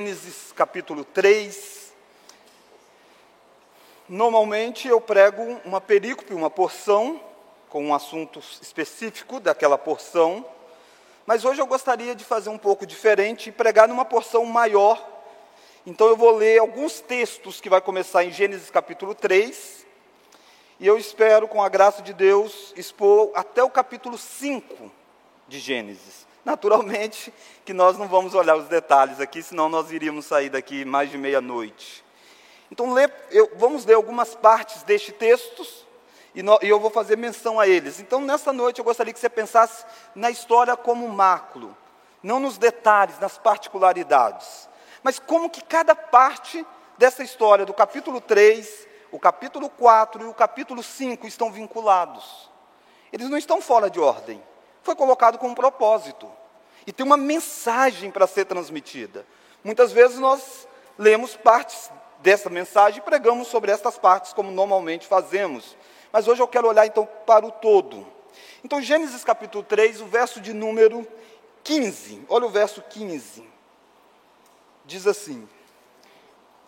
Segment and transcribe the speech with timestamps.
[0.00, 1.92] Gênesis capítulo 3.
[4.08, 7.20] Normalmente eu prego uma perícope, uma porção,
[7.68, 10.42] com um assunto específico daquela porção,
[11.26, 15.06] mas hoje eu gostaria de fazer um pouco diferente e pregar numa porção maior.
[15.84, 19.84] Então eu vou ler alguns textos que vai começar em Gênesis capítulo 3,
[20.80, 24.90] e eu espero, com a graça de Deus, expor até o capítulo 5
[25.46, 26.29] de Gênesis.
[26.44, 27.32] Naturalmente
[27.64, 31.18] que nós não vamos olhar os detalhes aqui, senão nós iríamos sair daqui mais de
[31.18, 32.04] meia-noite.
[32.70, 35.66] Então, lê, eu, vamos ler algumas partes deste texto
[36.34, 38.00] e, no, e, eu vou fazer menção a eles.
[38.00, 41.76] Então, nessa noite, eu gostaria que você pensasse na história como um macro,
[42.22, 44.68] não nos detalhes, nas particularidades,
[45.02, 46.64] mas como que cada parte
[46.96, 52.50] dessa história, do capítulo 3, o capítulo 4 e o capítulo 5, estão vinculados.
[53.12, 54.40] Eles não estão fora de ordem
[54.82, 56.30] foi colocado com um propósito.
[56.86, 59.26] E tem uma mensagem para ser transmitida.
[59.62, 60.66] Muitas vezes nós
[60.98, 65.76] lemos partes dessa mensagem e pregamos sobre estas partes, como normalmente fazemos.
[66.12, 68.06] Mas hoje eu quero olhar então para o todo.
[68.64, 71.06] Então, Gênesis capítulo 3, o verso de número
[71.64, 72.24] 15.
[72.28, 73.46] Olha o verso 15.
[74.84, 75.48] Diz assim: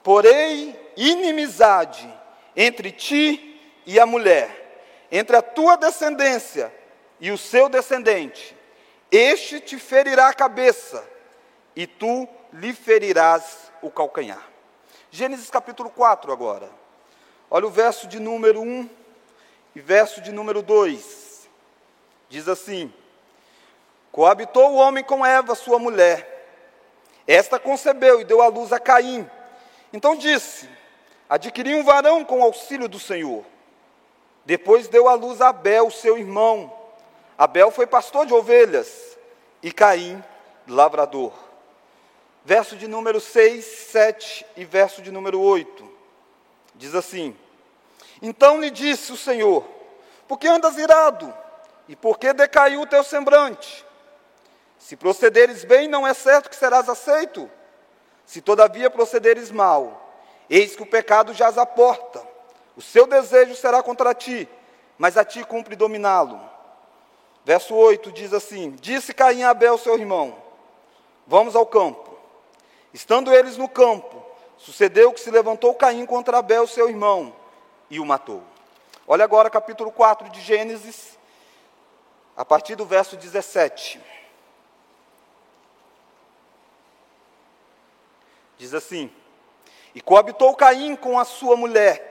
[0.03, 2.13] Porém, inimizade
[2.55, 6.73] entre ti e a mulher, entre a tua descendência
[7.23, 8.55] e o seu descendente.
[9.09, 11.09] Este te ferirá a cabeça,
[11.77, 14.45] e tu lhe ferirás o calcanhar.
[15.09, 16.69] Gênesis capítulo 4 agora.
[17.49, 18.91] Olha o verso de número 1
[19.77, 21.49] e verso de número 2.
[22.29, 22.93] Diz assim:
[24.11, 26.29] Coabitou o homem com Eva, sua mulher.
[27.25, 29.31] Esta concebeu e deu à luz a Caim.
[29.93, 30.69] Então disse:
[31.29, 33.45] Adquiri um varão com auxílio do Senhor.
[34.45, 36.82] Depois deu à luz a Abel, seu irmão.
[37.37, 39.17] Abel foi pastor de ovelhas
[39.63, 40.23] e Caim,
[40.67, 41.33] lavrador.
[42.45, 45.91] Verso de número 6, 7 e verso de número 8.
[46.75, 47.37] Diz assim:
[48.21, 49.65] Então lhe disse o Senhor:
[50.27, 51.33] Por que andas irado?
[51.89, 53.85] E por que decaiu o teu semblante?
[54.79, 57.49] Se procederes bem, não é certo que serás aceito.
[58.27, 60.13] Se todavia procederes mal,
[60.51, 62.23] eis que o pecado jaz à porta.
[62.77, 64.49] O seu desejo será contra ti,
[64.99, 66.52] mas a ti cumpre dominá-lo.
[67.45, 70.37] Verso 8 diz assim: Disse Caim a Abel, seu irmão:
[71.27, 72.17] Vamos ao campo.
[72.93, 74.23] Estando eles no campo,
[74.57, 77.35] sucedeu que se levantou Caim contra Abel, seu irmão,
[77.91, 78.43] e o matou.
[79.07, 81.19] Olha agora capítulo 4 de Gênesis,
[82.37, 84.01] a partir do verso 17.
[88.57, 89.11] Diz assim:
[89.95, 92.11] E coabitou Caim com a sua mulher.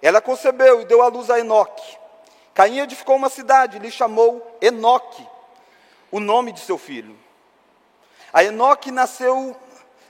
[0.00, 2.01] Ela concebeu e deu à luz a Enoque.
[2.54, 5.26] Caim edificou uma cidade, lhe chamou Enoque,
[6.10, 7.18] o nome de seu filho.
[8.32, 9.56] A Enoque nasceu,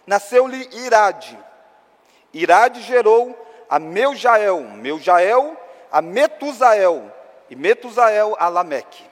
[0.07, 1.39] nasceu-lhe Irade.
[2.33, 3.39] Irade gerou
[3.69, 5.57] a Meujael, Meujael
[5.91, 7.13] a Metusael,
[7.51, 9.05] e Metusael a Lameque.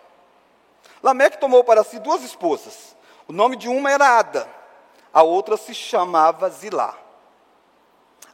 [1.02, 2.96] Lameque tomou para si duas esposas.
[3.28, 4.48] O nome de uma era Ada,
[5.12, 6.96] a outra se chamava Zilá.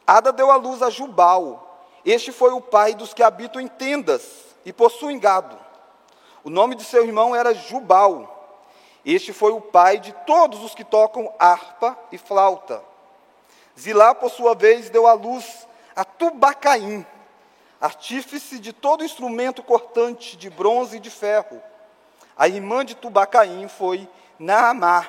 [0.07, 1.85] Ada deu à luz a Jubal.
[2.05, 5.57] Este foi o pai dos que habitam em tendas e possuem gado.
[6.43, 8.59] O nome de seu irmão era Jubal.
[9.05, 12.83] Este foi o pai de todos os que tocam harpa e flauta.
[13.79, 17.05] Zilá, por sua vez, deu à luz a Tubacaim,
[17.79, 21.63] artífice de todo instrumento cortante de bronze e de ferro.
[22.37, 24.05] A irmã de Tubacaim foi
[24.37, 25.07] Naamá.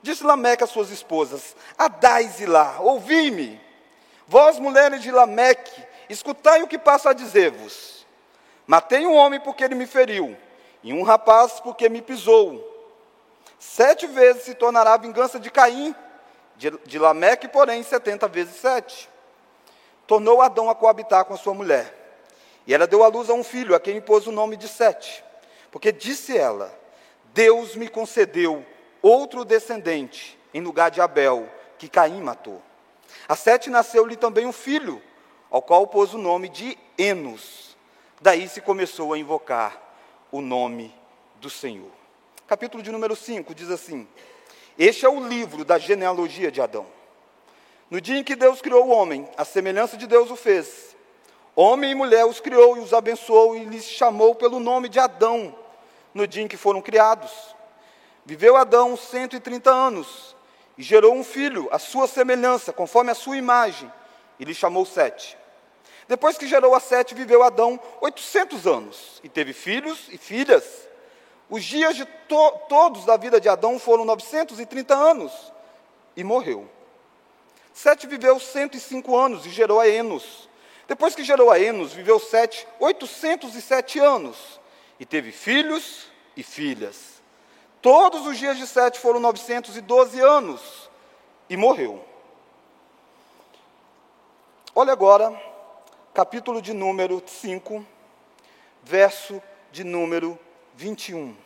[0.00, 3.60] Disse Lameque às suas esposas: Adai Zilá, ouvi-me.
[4.26, 7.99] Vós, mulheres de Lameque, escutai o que passo a dizer-vos.
[8.70, 10.36] Matei um homem porque ele me feriu,
[10.80, 12.64] e um rapaz porque me pisou.
[13.58, 15.92] Sete vezes se tornará a vingança de Caim,
[16.54, 19.10] de, de Lameque, porém, setenta vezes sete.
[20.06, 22.22] Tornou Adão a coabitar com a sua mulher.
[22.64, 25.24] E ela deu à luz a um filho, a quem impôs o nome de Sete.
[25.72, 26.72] Porque disse ela:
[27.34, 28.64] Deus me concedeu
[29.02, 32.62] outro descendente, em lugar de Abel, que Caim matou.
[33.28, 35.02] A Sete nasceu-lhe também um filho,
[35.50, 37.69] ao qual pôs o nome de Enos.
[38.22, 39.80] Daí se começou a invocar
[40.30, 40.94] o nome
[41.36, 41.90] do Senhor.
[42.46, 44.06] Capítulo de número 5 diz assim:
[44.78, 46.86] Este é o livro da genealogia de Adão.
[47.88, 50.94] No dia em que Deus criou o homem, a semelhança de Deus o fez.
[51.56, 55.56] Homem e mulher os criou e os abençoou e lhes chamou pelo nome de Adão,
[56.12, 57.32] no dia em que foram criados.
[58.26, 60.36] Viveu Adão 130 anos
[60.76, 63.90] e gerou um filho, à sua semelhança, conforme a sua imagem,
[64.38, 65.39] e lhe chamou Sete.
[66.10, 70.64] Depois que gerou a Sete, viveu Adão 800 anos e teve filhos e filhas.
[71.48, 75.52] Os dias de to todos da vida de Adão foram 930 anos.
[76.16, 76.68] e morreu.
[77.72, 80.48] Sete viveu 105 anos e gerou a Enos.
[80.88, 84.60] Depois que gerou a Enos, viveu Sete 807 anos
[84.98, 87.22] e teve filhos e filhas.
[87.80, 90.90] Todos os dias de Sete foram 912 anos
[91.48, 92.04] e morreu.
[94.74, 95.49] Olha agora,
[96.12, 97.86] capítulo de número 5,
[98.82, 99.40] verso
[99.70, 100.38] de número
[100.74, 101.36] 21.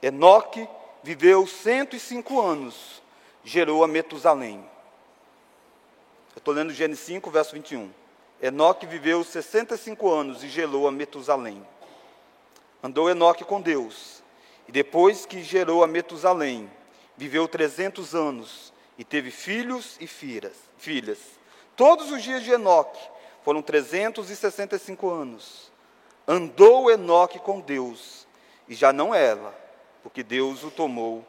[0.00, 0.68] Enoque
[1.02, 3.02] viveu 105 anos,
[3.42, 4.64] gerou a Metusalém.
[6.34, 7.90] Eu estou lendo Gênesis 5, verso 21.
[8.40, 11.66] Enoque viveu 65 anos e gerou a Metusalém.
[12.82, 14.22] Andou Enoque com Deus,
[14.68, 16.70] e depois que gerou a Metusalém,
[17.16, 21.39] viveu 300 anos e teve filhos e filhas.
[21.76, 23.00] Todos os dias de Enoque
[23.42, 25.70] foram 365 anos.
[26.26, 28.26] Andou Enoque com Deus,
[28.68, 29.54] e já não ela,
[30.02, 31.24] porque Deus o tomou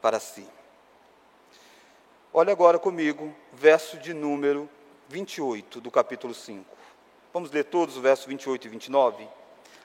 [0.00, 0.46] para si.
[2.32, 4.68] Olha agora comigo, verso de número
[5.08, 6.64] 28 do capítulo 5.
[7.32, 9.28] Vamos ler todos o verso 28 e 29?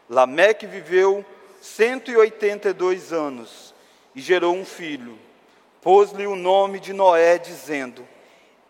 [0.09, 1.25] Lameque viveu
[1.61, 3.73] 182 anos
[4.13, 5.17] e gerou um filho.
[5.81, 8.07] Pôs-lhe o nome de Noé, dizendo: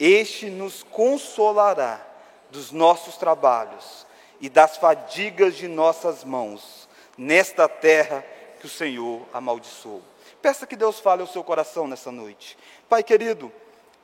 [0.04, 2.04] Este nos consolará
[2.50, 4.08] dos nossos trabalhos
[4.40, 8.26] e das fadigas de nossas mãos, nesta terra
[8.60, 10.02] que o Senhor amaldiçoou.
[10.42, 12.58] Peça que Deus fale ao seu coração nessa noite.
[12.90, 13.52] Pai querido,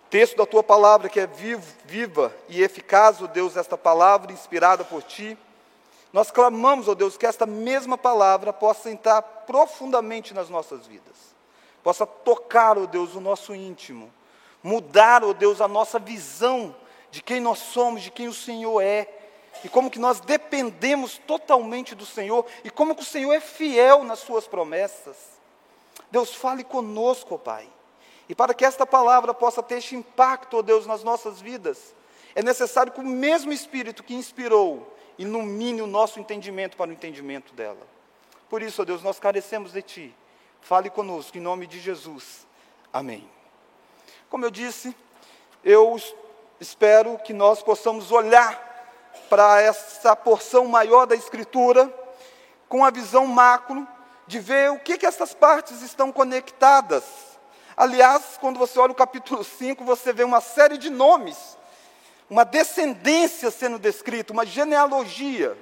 [0.08, 4.32] texto da tua palavra que é vivo, viva e eficaz, ó oh Deus, esta palavra
[4.32, 5.36] inspirada por ti.
[6.14, 11.34] Nós clamamos, ó oh Deus, que esta mesma palavra possa entrar profundamente nas nossas vidas,
[11.82, 14.14] possa tocar, ó oh Deus, o nosso íntimo,
[14.68, 16.76] mudar, ó Deus, a nossa visão
[17.10, 19.08] de quem nós somos, de quem o Senhor é,
[19.64, 24.04] e como que nós dependemos totalmente do Senhor e como que o Senhor é fiel
[24.04, 25.16] nas suas promessas.
[26.12, 27.68] Deus fale conosco, ó Pai.
[28.30, 31.96] E para que esta palavra possa ter este impacto, ó Deus, nas nossas vidas,
[32.36, 37.54] é necessário que o mesmo Espírito que inspirou ilumine o nosso entendimento para o entendimento
[37.54, 37.88] dela.
[38.50, 40.16] Por isso, ó Deus, nós carecemos de Ti.
[40.62, 42.46] Fale conosco, em nome de Jesus.
[42.92, 43.37] Amém.
[44.30, 44.96] Como eu disse,
[45.64, 45.96] eu
[46.60, 48.62] espero que nós possamos olhar
[49.30, 51.92] para essa porção maior da Escritura,
[52.68, 53.88] com a visão macro,
[54.26, 57.06] de ver o que, que essas partes estão conectadas.
[57.76, 61.58] Aliás, quando você olha o capítulo 5, você vê uma série de nomes,
[62.30, 65.58] uma descendência sendo descrita, uma genealogia.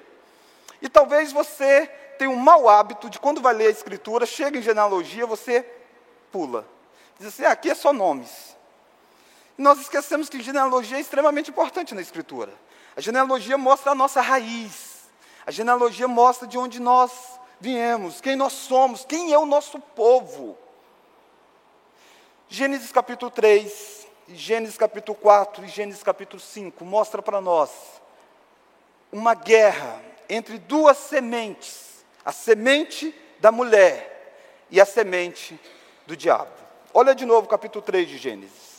[0.82, 1.86] E talvez você
[2.18, 5.64] tenha um mau hábito de, quando vai ler a Escritura, chega em genealogia, você
[6.32, 6.66] pula.
[7.20, 8.55] Diz assim: ah, aqui é só nomes.
[9.58, 12.54] E nós esquecemos que genealogia é extremamente importante na Escritura.
[12.96, 15.06] A genealogia mostra a nossa raiz.
[15.46, 17.12] A genealogia mostra de onde nós
[17.60, 20.58] viemos, quem nós somos, quem é o nosso povo.
[22.48, 27.72] Gênesis capítulo 3, Gênesis capítulo 4 e Gênesis capítulo 5 mostra para nós
[29.12, 35.60] uma guerra entre duas sementes, a semente da mulher e a semente
[36.06, 36.52] do diabo.
[36.94, 38.75] Olha de novo o capítulo 3 de Gênesis.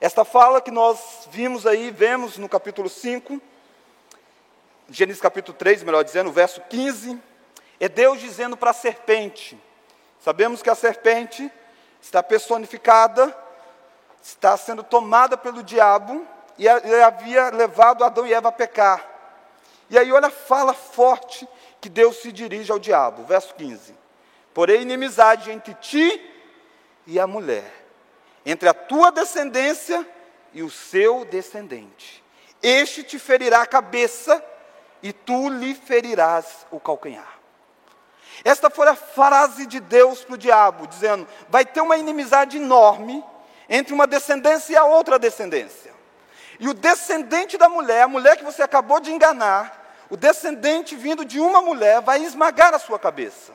[0.00, 3.42] Esta fala que nós vimos aí, vemos no capítulo 5,
[4.88, 7.20] Gênesis capítulo 3, melhor dizendo, verso 15,
[7.80, 9.60] é Deus dizendo para a serpente.
[10.20, 11.50] Sabemos que a serpente
[12.00, 13.36] está personificada,
[14.22, 16.24] está sendo tomada pelo diabo
[16.56, 19.04] e havia levado Adão e Eva a pecar.
[19.90, 21.46] E aí olha a fala forte
[21.80, 23.94] que Deus se dirige ao diabo, verso 15.
[24.54, 26.24] Porém, inimizade entre ti
[27.04, 27.87] e a mulher
[28.44, 30.06] entre a tua descendência
[30.52, 32.22] e o seu descendente.
[32.62, 34.44] Este te ferirá a cabeça
[35.02, 37.38] e tu lhe ferirás o calcanhar.
[38.44, 43.24] Esta foi a frase de Deus para o diabo, dizendo: vai ter uma inimizade enorme
[43.68, 45.92] entre uma descendência e a outra descendência.
[46.58, 51.24] E o descendente da mulher, a mulher que você acabou de enganar, o descendente vindo
[51.24, 53.52] de uma mulher, vai esmagar a sua cabeça.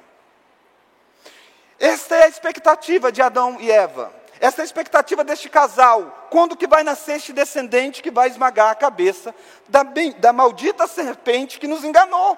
[1.80, 4.14] Esta é a expectativa de Adão e Eva.
[4.44, 6.28] Essa é expectativa deste casal.
[6.30, 9.34] Quando que vai nascer este descendente que vai esmagar a cabeça
[9.70, 9.84] da,
[10.18, 12.38] da maldita serpente que nos enganou?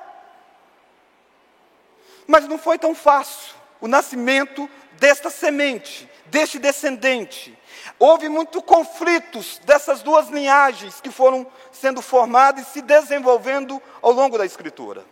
[2.27, 4.69] Mas não foi tão fácil o nascimento
[5.00, 7.57] desta semente, deste descendente.
[7.97, 14.38] Houve muitos conflitos dessas duas linhagens que foram sendo formadas e se desenvolvendo ao longo
[14.38, 15.03] da Escritura.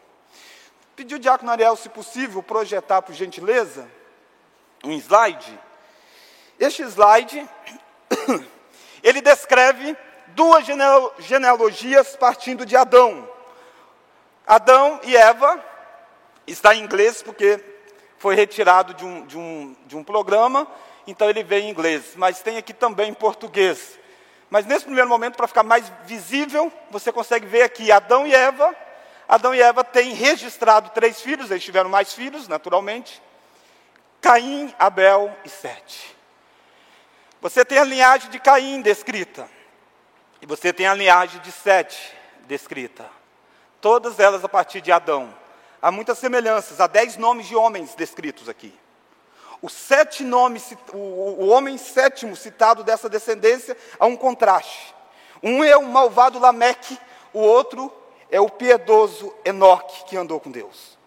[0.95, 3.89] Pediu o Diácono Ariel, se possível, projetar, por gentileza,
[4.83, 5.59] um slide
[6.59, 7.47] este slide,
[9.03, 9.95] ele descreve
[10.27, 10.65] duas
[11.19, 13.29] genealogias partindo de Adão.
[14.45, 15.63] Adão e Eva,
[16.45, 17.63] está em inglês porque
[18.17, 20.67] foi retirado de um, de um, de um programa,
[21.05, 23.99] então ele veio em inglês, mas tem aqui também em português.
[24.49, 28.75] Mas nesse primeiro momento, para ficar mais visível, você consegue ver aqui Adão e Eva.
[29.27, 33.21] Adão e Eva têm registrado três filhos, eles tiveram mais filhos, naturalmente.
[34.21, 36.12] Caim, Abel e Sete.
[37.43, 39.49] Você tem a linhagem de Caim descrita.
[40.41, 42.15] E você tem a linhagem de Sete
[42.47, 43.05] descrita.
[43.81, 45.35] Todas elas a partir de Adão.
[45.81, 48.73] Há muitas semelhanças, há dez nomes de homens descritos aqui.
[49.61, 54.95] Os sete nomes, o, o homem sétimo citado dessa descendência, há um contraste.
[55.41, 56.97] Um é o malvado Lameque,
[57.33, 57.91] o outro
[58.31, 60.97] é o piedoso Enoque, que andou com Deus.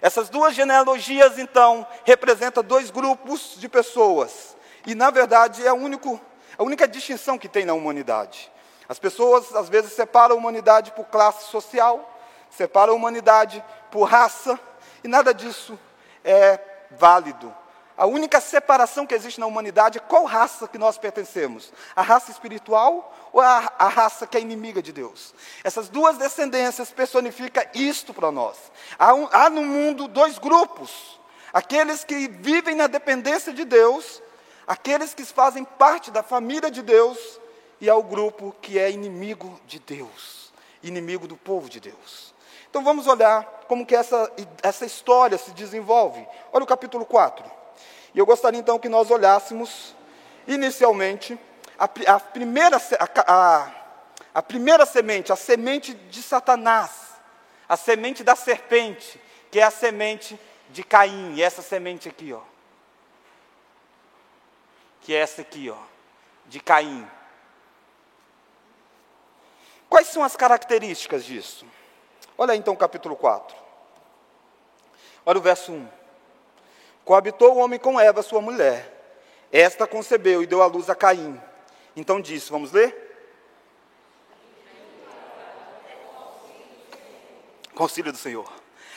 [0.00, 4.56] Essas duas genealogias, então, representam dois grupos de pessoas.
[4.86, 6.20] E, na verdade, é a, único,
[6.56, 8.50] a única distinção que tem na humanidade.
[8.88, 12.18] As pessoas, às vezes, separam a humanidade por classe social,
[12.50, 14.58] separam a humanidade por raça,
[15.04, 15.78] e nada disso
[16.24, 16.58] é
[16.90, 17.54] válido.
[18.00, 22.30] A única separação que existe na humanidade é qual raça que nós pertencemos: a raça
[22.30, 25.34] espiritual ou a, a raça que é inimiga de Deus?
[25.62, 28.56] Essas duas descendências personificam isto para nós.
[28.98, 31.20] Há, um, há no mundo dois grupos:
[31.52, 34.22] aqueles que vivem na dependência de Deus,
[34.70, 37.40] aqueles que fazem parte da família de Deus,
[37.80, 42.32] e há o grupo que é inimigo de Deus, inimigo do povo de Deus.
[42.70, 44.30] Então vamos olhar como que essa,
[44.62, 46.24] essa história se desenvolve.
[46.52, 47.44] Olha o capítulo 4.
[48.14, 49.96] E eu gostaria então que nós olhássemos,
[50.46, 51.36] inicialmente,
[51.76, 53.72] a, a primeira, a, a,
[54.32, 56.92] a primeira semente, a semente de Satanás,
[57.68, 62.49] a semente da serpente, que é a semente de Caim, essa semente aqui, ó.
[65.00, 65.76] Que é essa aqui, ó,
[66.46, 67.08] de Caim.
[69.88, 71.66] Quais são as características disso?
[72.38, 73.56] Olha então o capítulo 4.
[75.26, 75.88] Olha o verso 1.
[77.04, 79.18] Coabitou o homem com Eva, sua mulher.
[79.50, 81.40] Esta concebeu e deu à luz a Caim.
[81.96, 83.08] Então disse, vamos ler?
[87.74, 88.50] Concílio do Senhor.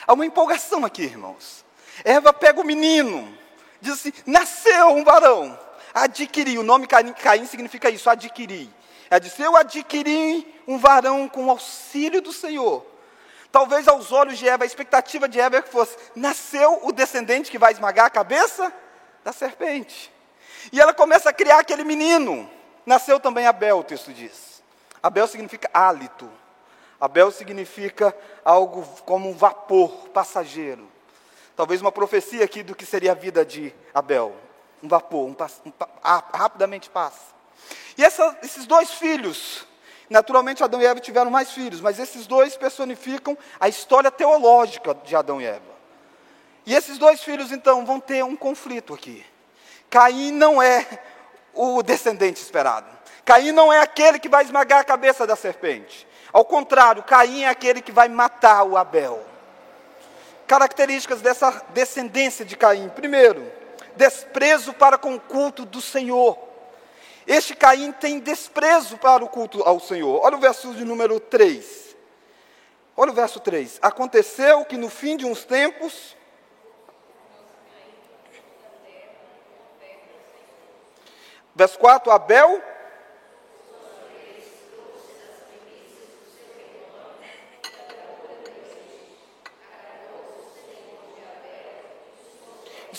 [0.06, 1.64] Há uma empolgação aqui, irmãos.
[2.04, 3.36] Eva pega o menino,
[3.80, 5.58] diz assim: nasceu um varão,
[5.94, 6.58] adquiri.
[6.58, 8.68] O nome Caim significa isso, adquirir.
[9.08, 12.84] Ela disse: Eu adquiri um varão com o auxílio do Senhor.
[13.52, 17.50] Talvez aos olhos de Eva, a expectativa de Eva é que fosse: nasceu o descendente
[17.50, 18.72] que vai esmagar a cabeça
[19.22, 20.12] da serpente.
[20.72, 22.50] E ela começa a criar aquele menino.
[22.84, 24.62] Nasceu também Abel, o texto diz.
[25.02, 26.30] Abel significa hálito.
[27.00, 30.88] Abel significa algo como um vapor passageiro.
[31.54, 34.34] Talvez uma profecia aqui do que seria a vida de Abel.
[34.84, 35.36] Um vapor, um,
[35.66, 35.72] um,
[36.32, 37.34] rapidamente passa.
[37.96, 39.66] E essa, esses dois filhos,
[40.08, 45.16] Naturalmente, Adão e Eva tiveram mais filhos, mas esses dois personificam a história teológica de
[45.16, 45.74] Adão e Eva.
[46.66, 49.24] E esses dois filhos, então, vão ter um conflito aqui.
[49.90, 50.86] Caim não é
[51.54, 52.86] o descendente esperado.
[53.24, 56.06] Caim não é aquele que vai esmagar a cabeça da serpente.
[56.32, 59.24] Ao contrário, Caim é aquele que vai matar o Abel.
[60.46, 62.88] Características dessa descendência de Caim.
[62.90, 63.50] Primeiro,
[63.96, 66.38] desprezo para com o culto do Senhor.
[67.26, 70.20] Este Caim tem desprezo para o culto ao Senhor.
[70.22, 71.96] Olha o verso de número 3.
[72.96, 73.78] Olha o verso 3.
[73.80, 76.16] Aconteceu que no fim de uns tempos.
[81.54, 82.73] Verso 4: Abel.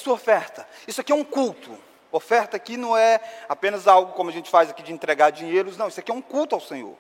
[0.06, 0.68] Sua oferta.
[0.88, 1.76] Isso aqui é um culto.
[2.12, 3.20] Oferta aqui não é
[3.50, 6.22] apenas algo como a gente faz aqui de entregar dinheiros, não, isso aqui é um
[6.22, 6.96] culto ao Senhor.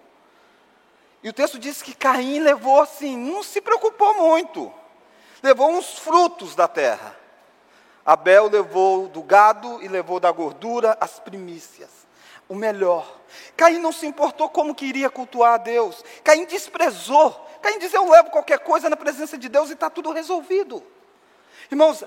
[1.21, 4.73] E o texto diz que Caim levou assim, não se preocupou muito,
[5.43, 7.15] levou uns frutos da terra.
[8.03, 11.91] Abel levou do gado e levou da gordura as primícias,
[12.49, 13.19] o melhor.
[13.55, 16.03] Caim não se importou como queria cultuar a Deus.
[16.23, 17.47] Caim desprezou.
[17.61, 20.81] Caim diz: Eu levo qualquer coisa na presença de Deus e está tudo resolvido.
[21.69, 22.03] Irmãos,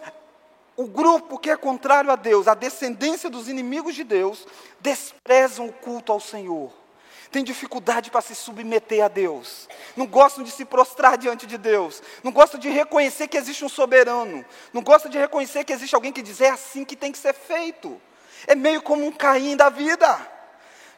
[0.78, 4.46] o grupo que é contrário a Deus, a descendência dos inimigos de Deus,
[4.78, 6.72] desprezam o culto ao Senhor.
[7.32, 9.68] Tem dificuldade para se submeter a Deus.
[9.96, 12.00] Não gostam de se prostrar diante de Deus.
[12.22, 14.44] Não gostam de reconhecer que existe um soberano.
[14.72, 17.34] Não gostam de reconhecer que existe alguém que diz é assim que tem que ser
[17.34, 18.00] feito.
[18.46, 20.16] É meio como um Caim da vida.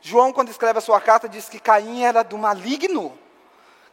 [0.02, 3.18] João, quando escreve a sua carta, diz que Caim era do maligno.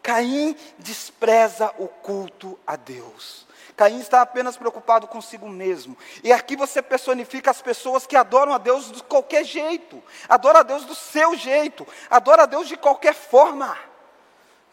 [0.04, 3.47] Caim despreza o culto a Deus.
[3.78, 5.96] Caim está apenas preocupado consigo mesmo.
[6.24, 10.64] E aqui você personifica as pessoas que adoram a Deus de qualquer jeito, adoram a
[10.64, 13.78] Deus do seu jeito, adoram a Deus de qualquer forma.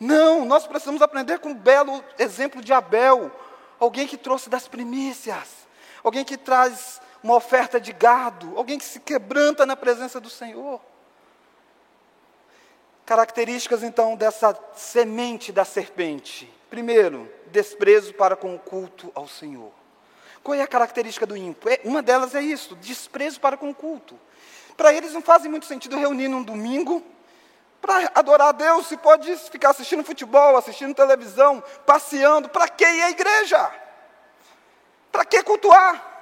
[0.00, 3.30] Não, nós precisamos aprender com um belo exemplo de Abel,
[3.78, 5.49] alguém que trouxe das primícias,
[6.02, 10.80] alguém que traz uma oferta de gado, alguém que se quebranta na presença do Senhor.
[13.04, 16.50] Características então dessa semente da serpente.
[16.70, 19.70] Primeiro, desprezo para com o culto ao Senhor.
[20.42, 21.70] Qual é a característica do ímpio?
[21.70, 24.18] É, uma delas é isso, desprezo para com o culto.
[24.76, 27.00] Para eles não faz muito sentido reunir num domingo
[27.80, 33.02] para adorar a Deus, se pode ficar assistindo futebol, assistindo televisão, passeando, para que ir
[33.02, 33.70] à igreja?
[35.12, 36.12] Para que cultuar?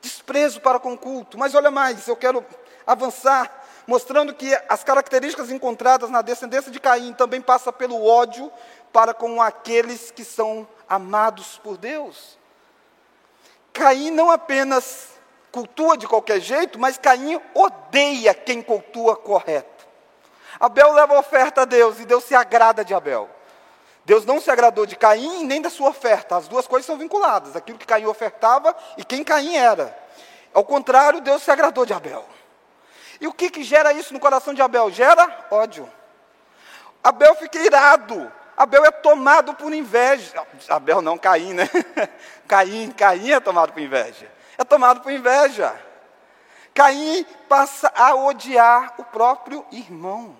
[0.00, 1.38] Desprezo para com o culto.
[1.38, 2.44] Mas olha mais, eu quero
[2.86, 8.50] avançar mostrando que as características encontradas na descendência de Caim também passa pelo ódio
[8.94, 12.38] para com aqueles que são amados por Deus.
[13.72, 15.08] Caim não apenas
[15.50, 19.84] cultua de qualquer jeito, mas Caim odeia quem cultua correto.
[20.60, 23.28] Abel leva oferta a Deus e Deus se agrada de Abel.
[24.04, 27.56] Deus não se agradou de Caim nem da sua oferta, as duas coisas são vinculadas,
[27.56, 29.98] aquilo que Caim ofertava e quem Caim era.
[30.52, 32.24] Ao contrário, Deus se agradou de Abel.
[33.20, 34.88] E o que, que gera isso no coração de Abel?
[34.92, 35.90] Gera ódio.
[37.02, 38.32] Abel fica irado.
[38.56, 40.32] Abel é tomado por inveja.
[40.68, 41.68] Abel não, Caim, né?
[42.46, 44.30] Caim, Caim é tomado por inveja.
[44.56, 45.74] É tomado por inveja.
[46.72, 50.36] Caim passa a odiar o próprio irmão.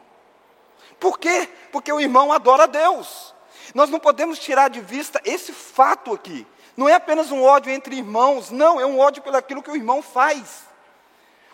[0.98, 1.48] Por quê?
[1.70, 3.34] Porque o irmão adora a Deus.
[3.74, 6.46] Nós não podemos tirar de vista esse fato aqui.
[6.76, 9.76] Não é apenas um ódio entre irmãos, não, é um ódio pelo aquilo que o
[9.76, 10.64] irmão faz.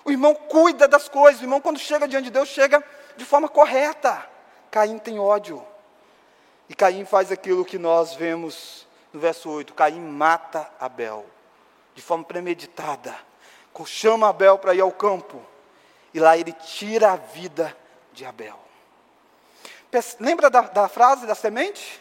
[0.04, 2.82] O irmão cuida das coisas, o irmão, quando chega diante de Deus, chega
[3.16, 4.26] de forma correta.
[4.70, 5.64] Caim tem ódio.
[6.70, 11.26] E Caim faz aquilo que nós vemos no verso 8: Caim mata Abel,
[11.96, 13.12] de forma premeditada.
[13.86, 15.44] Chama Abel para ir ao campo,
[16.14, 17.76] e lá ele tira a vida
[18.12, 18.58] de Abel.
[20.20, 22.00] Lembra da, da frase da semente?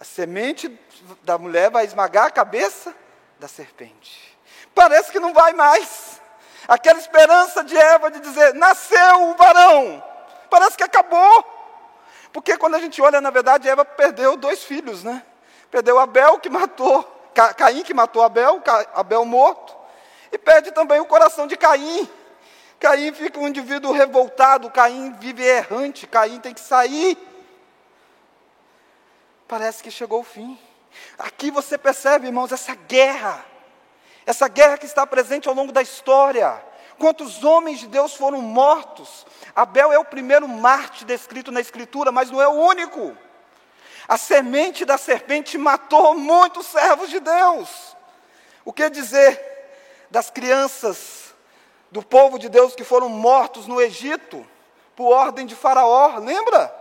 [0.00, 0.80] A semente
[1.22, 2.92] da mulher vai esmagar a cabeça
[3.38, 4.36] da serpente.
[4.74, 6.20] Parece que não vai mais
[6.66, 10.02] aquela esperança de Eva de dizer: nasceu o varão.
[10.48, 11.59] Parece que acabou.
[12.32, 15.24] Porque quando a gente olha, na verdade, Eva perdeu dois filhos, né?
[15.70, 17.02] Perdeu Abel, que matou,
[17.56, 18.62] Caim, que matou Abel,
[18.94, 19.76] Abel morto,
[20.32, 22.08] e perde também o coração de Caim.
[22.78, 27.16] Caim fica um indivíduo revoltado, Caim vive errante, Caim tem que sair.
[29.46, 30.58] Parece que chegou o fim.
[31.18, 33.44] Aqui você percebe, irmãos, essa guerra
[34.30, 36.62] essa guerra que está presente ao longo da história.
[37.00, 39.26] Quantos homens de Deus foram mortos?
[39.56, 43.16] Abel é o primeiro Marte descrito na Escritura, mas não é o único.
[44.06, 47.96] A semente da serpente matou muitos servos de Deus.
[48.64, 49.40] O que dizer
[50.10, 51.34] das crianças
[51.90, 54.46] do povo de Deus que foram mortos no Egito
[54.94, 56.18] por ordem de Faraó?
[56.18, 56.72] Lembra?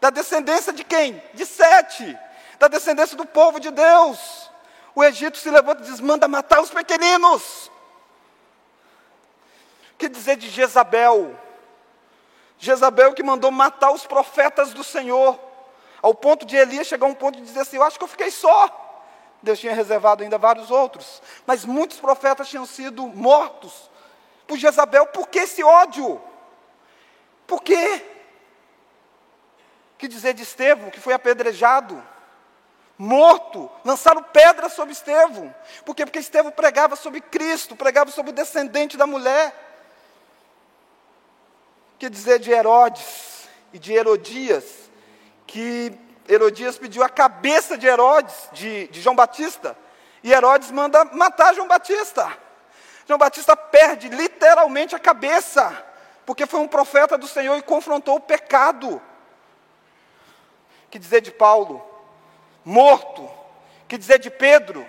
[0.00, 1.22] Da descendência de quem?
[1.34, 2.16] De Sete.
[2.58, 4.48] Da descendência do povo de Deus
[4.94, 7.70] o Egito se levanta e diz: manda matar os pequeninos.
[10.00, 11.38] Que dizer de Jezabel?
[12.58, 15.38] Jezabel que mandou matar os profetas do Senhor,
[16.00, 18.08] ao ponto de Elias chegar a um ponto de dizer assim: Eu acho que eu
[18.08, 18.78] fiquei só.
[19.42, 23.90] Deus tinha reservado ainda vários outros, mas muitos profetas tinham sido mortos
[24.46, 25.06] por Jezabel.
[25.08, 26.18] Por que esse ódio?
[27.46, 28.02] Por quê?
[29.98, 32.02] Que dizer de Estevão, que foi apedrejado?
[32.96, 35.54] morto, lançaram pedra sobre Estevão.
[35.86, 36.04] Por quê?
[36.04, 39.69] Porque Estevão pregava sobre Cristo, pregava sobre o descendente da mulher.
[42.00, 44.64] Que dizer de Herodes e de Herodias,
[45.46, 45.92] que
[46.26, 49.76] Herodias pediu a cabeça de Herodes, de, de João Batista,
[50.24, 52.26] e Herodes manda matar João Batista.
[53.06, 55.84] João Batista perde literalmente a cabeça,
[56.24, 59.02] porque foi um profeta do Senhor e confrontou o pecado.
[60.90, 61.86] Que dizer de Paulo,
[62.64, 63.28] morto.
[63.86, 64.86] Que dizer de Pedro?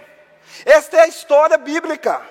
[0.65, 2.21] Esta é a história bíblica.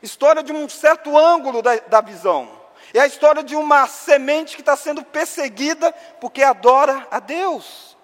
[0.00, 2.65] História de um certo ângulo da, da visão.
[2.96, 7.94] É a história de uma semente que está sendo perseguida porque adora a Deus.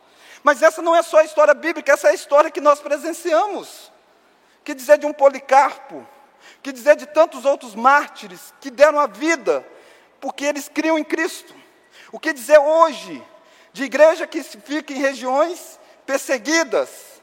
[0.42, 3.90] Mas essa não é só a história bíblica, essa é a história que nós presenciamos.
[4.62, 6.06] Que dizer de um Policarpo?
[6.62, 9.66] Que dizer de tantos outros mártires que deram a vida
[10.20, 11.54] porque eles criam em Cristo?
[12.12, 13.22] O que dizer hoje
[13.72, 17.22] de igreja que fica em regiões perseguidas,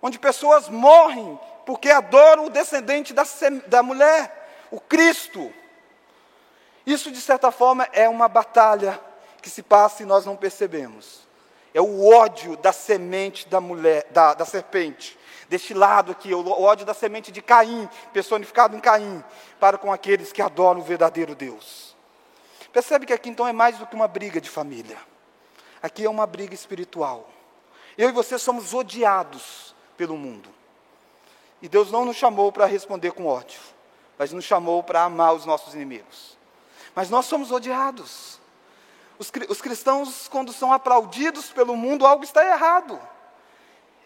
[0.00, 3.24] onde pessoas morrem porque adoram o descendente da,
[3.66, 5.52] da mulher, o Cristo.
[6.86, 9.00] Isso, de certa forma, é uma batalha
[9.40, 11.28] que se passa e nós não percebemos.
[11.72, 15.18] É o ódio da semente da mulher, da, da serpente.
[15.48, 19.22] Deste lado aqui, o ódio da semente de Caim, personificado em Caim,
[19.58, 21.96] para com aqueles que adoram o verdadeiro Deus.
[22.72, 24.96] Percebe que aqui então é mais do que uma briga de família.
[25.82, 27.28] Aqui é uma briga espiritual.
[27.98, 30.48] Eu e você somos odiados pelo mundo.
[31.60, 33.60] E Deus não nos chamou para responder com ódio,
[34.18, 36.38] mas nos chamou para amar os nossos inimigos.
[37.00, 38.38] Mas nós somos odiados.
[39.18, 43.00] Os, os cristãos, quando são aplaudidos pelo mundo, algo está errado.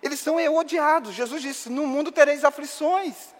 [0.00, 1.12] Eles são odiados.
[1.12, 3.35] Jesus disse: No mundo tereis aflições.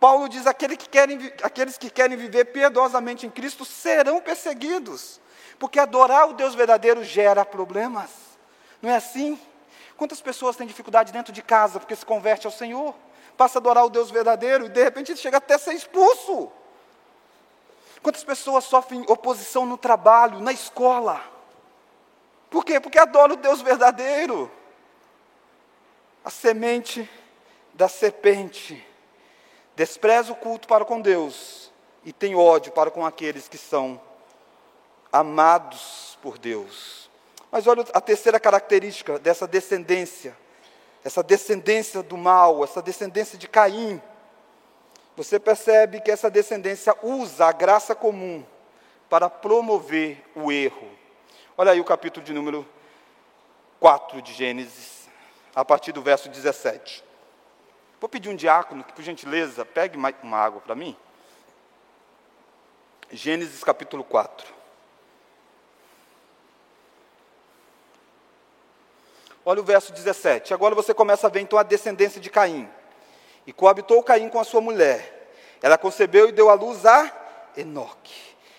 [0.00, 5.20] Paulo diz: Aqueles que querem, aqueles que querem viver piedosamente em Cristo serão perseguidos,
[5.58, 8.08] porque adorar o Deus verdadeiro gera problemas.
[8.80, 9.38] Não é assim?
[9.98, 12.94] Quantas pessoas têm dificuldade dentro de casa porque se converte ao Senhor?
[13.36, 16.50] Passa a adorar o Deus verdadeiro e de repente chega até a ser expulso.
[18.04, 21.24] Quantas pessoas sofrem oposição no trabalho, na escola?
[22.50, 22.78] Por quê?
[22.78, 24.52] Porque adoram o Deus verdadeiro.
[26.22, 27.08] A semente
[27.72, 28.86] da serpente
[29.74, 31.72] despreza o culto para com Deus
[32.04, 33.98] e tem ódio para com aqueles que são
[35.10, 37.08] amados por Deus.
[37.50, 40.36] Mas olha a terceira característica dessa descendência,
[41.02, 43.98] essa descendência do mal, essa descendência de Caim.
[45.16, 48.44] Você percebe que essa descendência usa a graça comum
[49.08, 50.90] para promover o erro.
[51.56, 52.66] Olha aí o capítulo de número
[53.78, 55.08] 4 de Gênesis,
[55.54, 57.04] a partir do verso 17.
[58.00, 60.96] Vou pedir um diácono que, por gentileza, pegue uma água para mim.
[63.10, 64.52] Gênesis capítulo 4.
[69.44, 70.52] Olha o verso 17.
[70.52, 72.68] Agora você começa a ver então a descendência de Caim.
[73.46, 75.30] E coabitou Caim com a sua mulher.
[75.62, 77.10] Ela concebeu e deu à luz a
[77.56, 78.14] Enoque.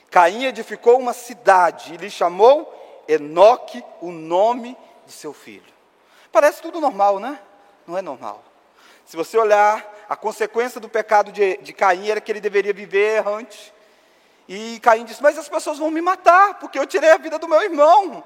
[0.09, 5.73] Caim edificou uma cidade e lhe chamou Enoque o nome de seu filho.
[6.31, 7.39] Parece tudo normal, né?
[7.85, 8.43] Não é normal.
[9.05, 13.17] Se você olhar, a consequência do pecado de, de Caim era que ele deveria viver
[13.17, 13.73] errante.
[14.47, 17.47] E Caim disse: Mas as pessoas vão me matar, porque eu tirei a vida do
[17.47, 18.23] meu irmão.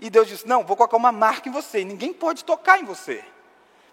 [0.00, 3.24] E Deus disse: Não, vou colocar uma marca em você, ninguém pode tocar em você.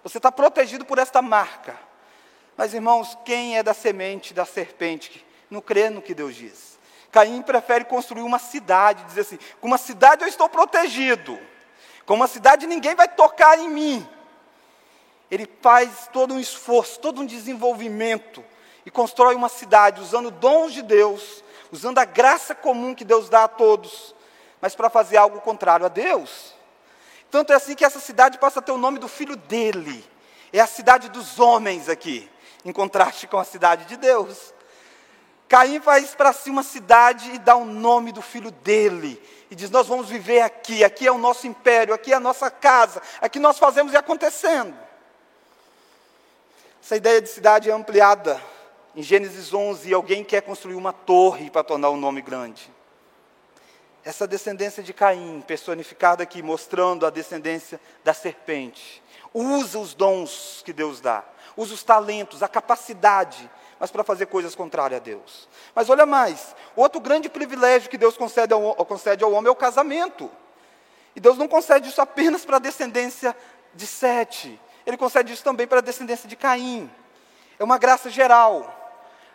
[0.04, 1.78] Você está protegido por esta marca.
[2.56, 6.78] Mas, irmãos, quem é da semente da serpente não crê no que Deus diz?
[7.12, 11.40] Caim prefere construir uma cidade, dizer assim: com uma cidade eu estou protegido,
[12.06, 14.08] com uma cidade ninguém vai tocar em mim.
[15.32, 18.44] Ele faz todo um esforço, todo um desenvolvimento
[18.86, 23.44] e constrói uma cidade usando dons de Deus, usando a graça comum que Deus dá
[23.44, 24.16] a todos
[24.62, 26.54] mas para fazer algo contrário a Deus.
[27.32, 30.04] Tanto é assim que essa cidade passa a ter o nome do filho dele.
[30.52, 32.30] É a cidade dos homens aqui,
[32.66, 34.54] em contraste com a cidade de Deus.
[35.48, 39.22] Caim faz para si uma cidade e dá o nome do filho dele.
[39.50, 42.50] E diz: Nós vamos viver aqui, aqui é o nosso império, aqui é a nossa
[42.52, 44.76] casa, aqui nós fazemos e acontecendo.
[46.82, 48.42] Essa ideia de cidade é ampliada.
[48.96, 52.72] Em Gênesis 11, alguém quer construir uma torre para tornar o nome grande.
[54.04, 60.72] Essa descendência de Caim, personificada aqui, mostrando a descendência da serpente, usa os dons que
[60.72, 61.24] Deus dá,
[61.58, 65.50] usa os talentos, a capacidade, mas para fazer coisas contrárias a Deus.
[65.76, 69.56] Mas olha mais, outro grande privilégio que Deus concede ao, concede ao homem é o
[69.56, 70.30] casamento.
[71.16, 73.36] E Deus não concede isso apenas para a descendência
[73.74, 76.90] de Sete, Ele concede isso também para a descendência de Caim.
[77.60, 78.76] É uma graça geral.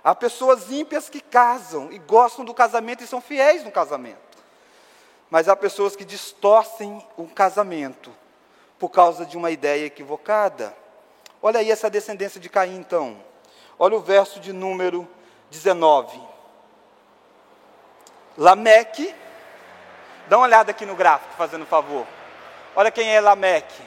[0.03, 4.23] Há pessoas ímpias que casam e gostam do casamento e são fiéis no casamento.
[5.35, 8.14] Mas há pessoas que distorcem o casamento
[8.79, 10.73] por causa de uma ideia equivocada.
[11.42, 13.16] Olha aí essa descendência de Caim, então.
[13.77, 15.09] Olha o verso de número
[15.51, 16.23] 19.
[18.38, 19.12] Lameque,
[20.29, 22.07] dá uma olhada aqui no gráfico, fazendo favor.
[22.77, 23.83] Olha quem é Lameque.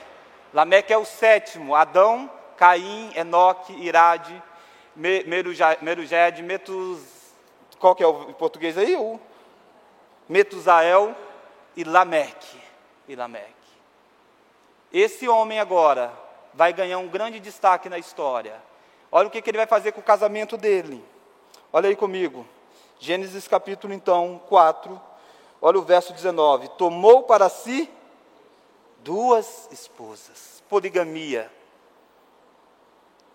[0.54, 1.76] Lameque é o sétimo.
[1.76, 4.44] Adão, Caim, Enoque, Irade,
[4.98, 7.00] Merujed, Metus...
[7.80, 8.98] Qual que é o português aí?
[8.98, 9.18] O
[10.28, 11.16] Metusael,
[11.78, 12.60] e Lameque.
[13.08, 13.54] E Lameque.
[14.92, 16.12] Esse homem agora
[16.54, 18.60] vai ganhar um grande destaque na história.
[19.12, 21.06] Olha o que, que ele vai fazer com o casamento dele.
[21.72, 22.46] Olha aí comigo.
[23.00, 25.00] Gênesis capítulo então 4.
[25.62, 26.70] Olha o verso 19.
[26.70, 27.90] Tomou para si
[29.04, 30.64] duas esposas.
[30.68, 31.52] Poligamia.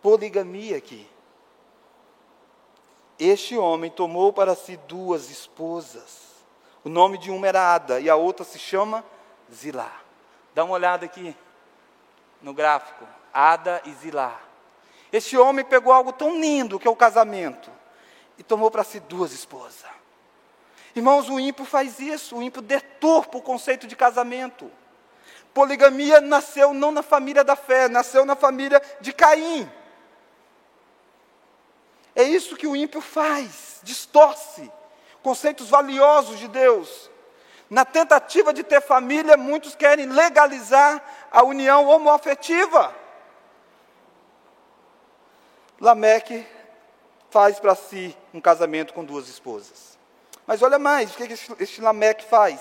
[0.03, 1.09] Poligamia aqui.
[3.21, 6.32] Este homem tomou para si duas esposas.
[6.85, 9.05] O nome de uma era Ada e a outra se chama
[9.53, 9.93] Zilá.
[10.55, 11.37] Dá uma olhada aqui
[12.41, 13.07] no gráfico.
[13.33, 14.39] Ada e Zilá.
[15.13, 17.71] Este homem pegou algo tão lindo que é o casamento
[18.37, 19.85] e tomou para si duas esposas.
[20.95, 24.71] Irmãos, o ímpio faz isso, o ímpio deturpa o conceito de casamento.
[25.55, 29.71] Poligamia nasceu não na família da fé, nasceu na família de Caim.
[32.15, 34.71] É isso que o ímpio faz, distorce
[35.23, 37.11] conceitos valiosos de Deus.
[37.71, 42.95] Na tentativa de ter família, muitos querem legalizar a união homoafetiva.
[45.81, 46.47] Lameque
[47.31, 49.99] faz para si um casamento com duas esposas.
[50.47, 52.61] Mas olha mais, o que este, Lameque faz?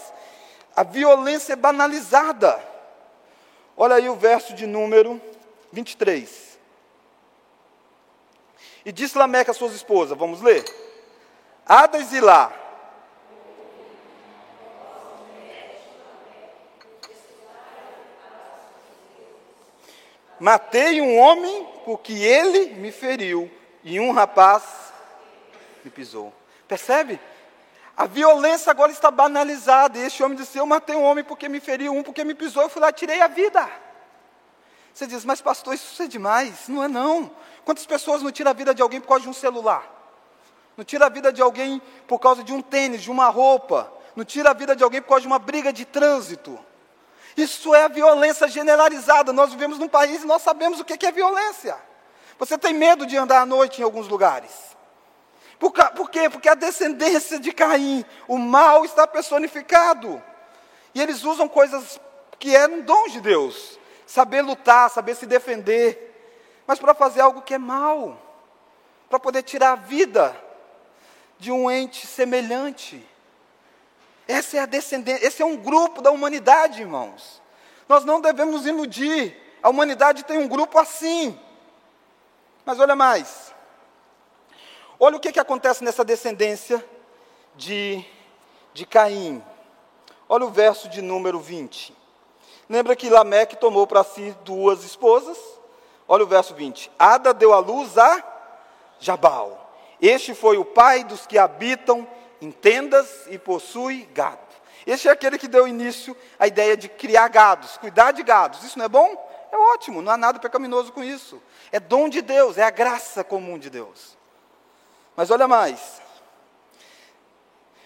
[0.75, 2.57] A violência é banalizada.
[3.75, 5.21] Olha aí o verso de número
[5.73, 6.57] 23.
[8.85, 10.63] E disse Lameque a suas esposas, vamos ler?
[11.71, 12.51] Ada e Zilá,
[20.37, 23.49] Matei um homem porque ele me feriu
[23.85, 24.63] e um rapaz
[25.81, 26.33] me pisou.
[26.67, 27.21] Percebe?
[27.95, 29.97] A violência agora está banalizada.
[29.97, 32.63] E este homem disse: Eu matei um homem porque me feriu, um porque me pisou.
[32.63, 33.65] Eu fui lá e tirei a vida.
[34.93, 36.67] Você diz, mas pastor, isso é demais.
[36.67, 37.31] Não é não.
[37.63, 40.00] Quantas pessoas não tiram a vida de alguém por causa de um celular?
[40.77, 43.91] Não tira a vida de alguém por causa de um tênis, de uma roupa.
[44.15, 46.57] Não tira a vida de alguém por causa de uma briga de trânsito.
[47.35, 49.31] Isso é a violência generalizada.
[49.31, 51.77] Nós vivemos num país e nós sabemos o que é violência.
[52.37, 54.51] Você tem medo de andar à noite em alguns lugares.
[55.59, 56.29] Por, por quê?
[56.29, 60.21] Porque a descendência de Caim, o mal está personificado.
[60.93, 61.99] E eles usam coisas
[62.39, 63.79] que eram dons de Deus.
[64.07, 66.07] Saber lutar, saber se defender.
[66.65, 68.17] Mas para fazer algo que é mal.
[69.09, 70.35] Para poder tirar a vida
[71.41, 73.03] de um ente semelhante.
[74.27, 77.41] Essa é a descendência, esse é um grupo da humanidade, irmãos.
[77.89, 79.35] Nós não devemos iludir.
[79.63, 81.37] A humanidade tem um grupo assim.
[82.63, 83.51] Mas olha mais.
[84.99, 86.85] Olha o que, que acontece nessa descendência
[87.55, 88.05] de,
[88.71, 89.43] de Caim.
[90.29, 91.97] Olha o verso de número 20.
[92.69, 95.39] Lembra que Lameque tomou para si duas esposas?
[96.07, 96.91] Olha o verso 20.
[96.99, 98.23] Ada deu à luz a
[98.99, 99.70] Jabal.
[100.01, 102.07] Este foi o pai dos que habitam
[102.41, 104.39] em tendas e possui gado.
[104.85, 108.63] Este é aquele que deu início à ideia de criar gados, cuidar de gados.
[108.63, 109.29] Isso não é bom?
[109.51, 111.41] É ótimo, não há nada pecaminoso com isso.
[111.71, 114.17] É dom de Deus, é a graça comum de Deus.
[115.15, 116.01] Mas olha mais.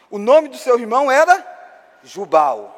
[0.10, 1.46] O nome do seu irmão era
[2.02, 2.72] Jubal.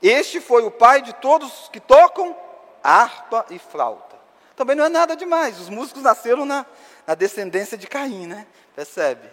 [0.00, 2.36] Este foi o pai de todos que tocam
[2.82, 4.14] harpa e flauta.
[4.54, 5.58] Também não é nada demais.
[5.58, 6.64] Os músicos nasceram na,
[7.06, 8.46] na descendência de Caim, né?
[8.74, 9.28] Percebe?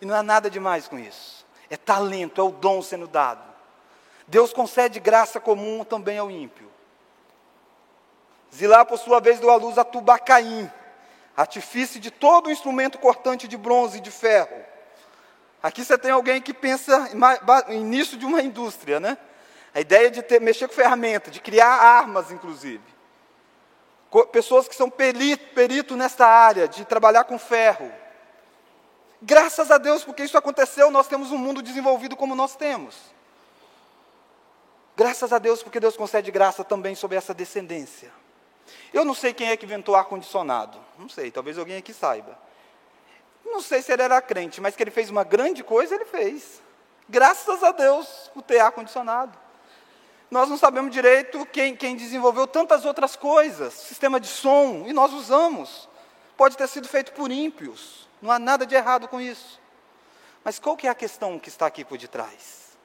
[0.00, 1.36] E não há nada demais com isso
[1.70, 3.42] é talento, é o dom sendo dado.
[4.26, 6.70] Deus concede graça comum também ao ímpio.
[8.54, 10.70] Zilá, por sua vez, deu à luz a Tubacaim,
[11.36, 14.64] artifício de todo instrumento cortante de bronze e de ferro.
[15.62, 17.10] Aqui você tem alguém que pensa
[17.68, 19.18] em início de uma indústria, né?
[19.74, 22.82] A ideia de ter, mexer com ferramenta, de criar armas, inclusive.
[24.32, 27.92] Pessoas que são perito, perito nessa área, de trabalhar com ferro.
[29.20, 32.94] Graças a Deus, porque isso aconteceu, nós temos um mundo desenvolvido como nós temos.
[34.96, 38.12] Graças a Deus, porque Deus concede graça também sobre essa descendência.
[38.92, 40.78] Eu não sei quem é que inventou ar-condicionado.
[40.98, 42.38] Não sei, talvez alguém aqui saiba.
[43.44, 46.62] Não sei se ele era crente, mas que ele fez uma grande coisa, ele fez.
[47.08, 49.38] Graças a Deus por ter ar-condicionado.
[50.30, 55.12] Nós não sabemos direito quem, quem desenvolveu tantas outras coisas, sistema de som, e nós
[55.12, 55.88] usamos.
[56.36, 58.05] Pode ter sido feito por ímpios.
[58.20, 59.60] Não há nada de errado com isso.
[60.44, 62.76] Mas qual que é a questão que está aqui por detrás?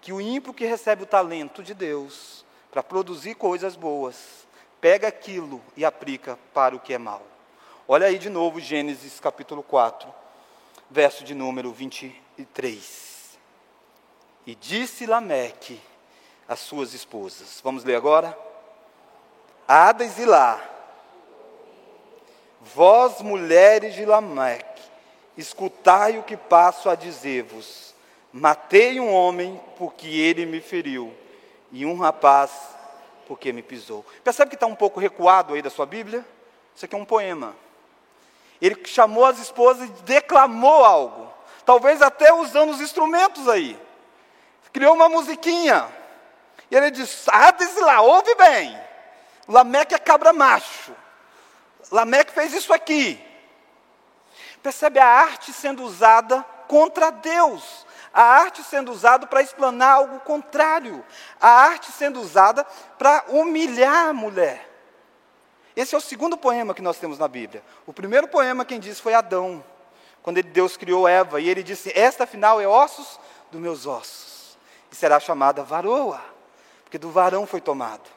[0.00, 4.46] Que o ímpio que recebe o talento de Deus para produzir coisas boas,
[4.80, 7.22] pega aquilo e aplica para o que é mal.
[7.86, 10.12] Olha aí de novo Gênesis capítulo 4,
[10.90, 13.38] verso de número 23.
[14.46, 15.80] E disse Lameque
[16.48, 17.60] às suas esposas.
[17.62, 18.36] Vamos ler agora?
[19.68, 20.71] Ada e Zilá
[22.62, 24.82] Vós, mulheres de Lameque,
[25.36, 27.94] escutai o que passo a dizer-vos.
[28.32, 31.12] Matei um homem porque ele me feriu,
[31.70, 32.50] e um rapaz
[33.26, 34.04] porque me pisou.
[34.22, 36.24] Percebe que está um pouco recuado aí da sua Bíblia?
[36.74, 37.54] Isso aqui é um poema.
[38.60, 41.32] Ele chamou as esposas e declamou algo,
[41.66, 43.76] talvez até usando os instrumentos aí.
[44.72, 45.86] Criou uma musiquinha.
[46.70, 48.78] E ele disse: Ah, lá, ouve bem.
[49.46, 50.94] Lameque é cabra macho.
[51.92, 53.22] Lameque fez isso aqui.
[54.62, 57.86] Percebe a arte sendo usada contra Deus.
[58.14, 61.04] A arte sendo usada para explanar algo contrário.
[61.38, 62.64] A arte sendo usada
[62.98, 64.70] para humilhar a mulher.
[65.76, 67.62] Esse é o segundo poema que nós temos na Bíblia.
[67.86, 69.64] O primeiro poema quem disse foi Adão,
[70.22, 73.18] quando Deus criou Eva, e ele disse: Esta afinal é ossos
[73.50, 74.58] dos meus ossos,
[74.90, 76.20] e será chamada varoa,
[76.84, 78.10] porque do varão foi tomado.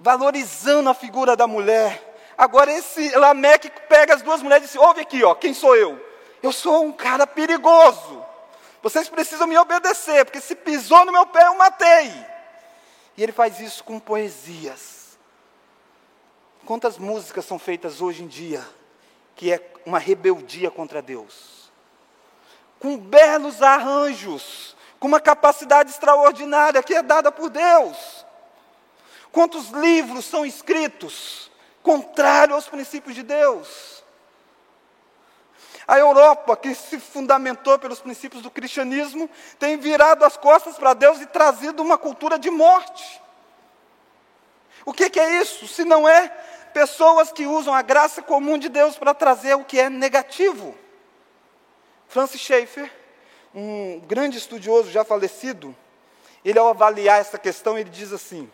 [0.00, 5.02] Valorizando a figura da mulher, Agora esse Lameque pega as duas mulheres e diz: Ouve
[5.02, 6.00] aqui, ó, quem sou eu?
[6.42, 8.24] Eu sou um cara perigoso.
[8.82, 12.12] Vocês precisam me obedecer, porque se pisou no meu pé, eu matei.
[13.16, 15.16] E ele faz isso com poesias.
[16.64, 18.66] Quantas músicas são feitas hoje em dia
[19.34, 21.70] que é uma rebeldia contra Deus.
[22.78, 28.26] Com belos arranjos, com uma capacidade extraordinária que é dada por Deus.
[29.30, 31.51] Quantos livros são escritos
[31.82, 34.02] contrário aos princípios de Deus?
[35.86, 41.20] A Europa, que se fundamentou pelos princípios do cristianismo, tem virado as costas para Deus
[41.20, 43.20] e trazido uma cultura de morte.
[44.84, 45.66] O que, que é isso?
[45.66, 46.28] Se não é
[46.72, 50.74] pessoas que usam a graça comum de Deus para trazer o que é negativo.
[52.08, 52.90] Francis Schaeffer,
[53.54, 55.76] um grande estudioso já falecido,
[56.44, 58.50] ele ao avaliar essa questão, ele diz assim: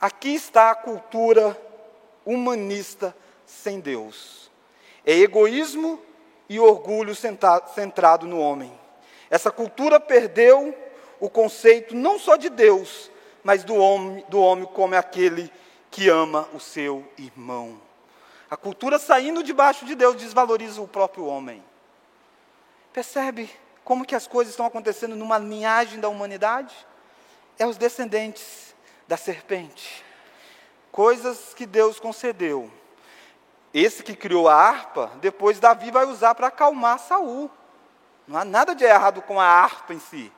[0.00, 1.56] aqui está a cultura
[2.24, 3.14] humanista
[3.46, 4.50] sem Deus.
[5.04, 6.00] É egoísmo
[6.48, 8.72] e orgulho centrado no homem.
[9.30, 10.76] Essa cultura perdeu
[11.18, 13.10] o conceito não só de Deus,
[13.42, 15.50] mas do homem, do homem como aquele
[15.90, 17.80] que ama o seu irmão.
[18.50, 21.64] A cultura saindo debaixo de Deus desvaloriza o próprio homem.
[22.92, 23.50] Percebe
[23.82, 26.74] como que as coisas estão acontecendo numa linhagem da humanidade?
[27.58, 28.74] É os descendentes
[29.08, 30.04] da serpente.
[30.92, 32.70] Coisas que Deus concedeu.
[33.72, 37.50] Esse que criou a harpa, depois Davi vai usar para acalmar Saul.
[38.28, 40.30] Não há nada de errado com a harpa em si.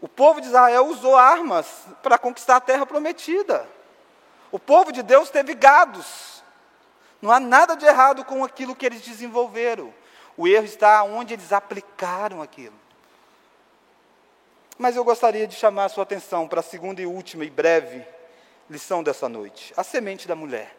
[0.00, 3.68] O povo de Israel usou armas para conquistar a terra prometida.
[4.50, 6.42] O povo de Deus teve gados.
[7.20, 9.92] Não há nada de errado com aquilo que eles desenvolveram.
[10.34, 12.76] O erro está onde eles aplicaram aquilo.
[14.78, 18.06] Mas eu gostaria de chamar a sua atenção para a segunda e última e breve
[18.70, 20.76] lição dessa noite: a semente da mulher.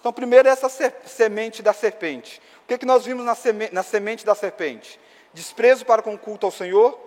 [0.00, 2.40] Então, primeiro, essa semente da serpente.
[2.64, 4.98] O que, é que nós vimos na, seme na semente da serpente?
[5.32, 6.98] Desprezo para com o culto ao Senhor,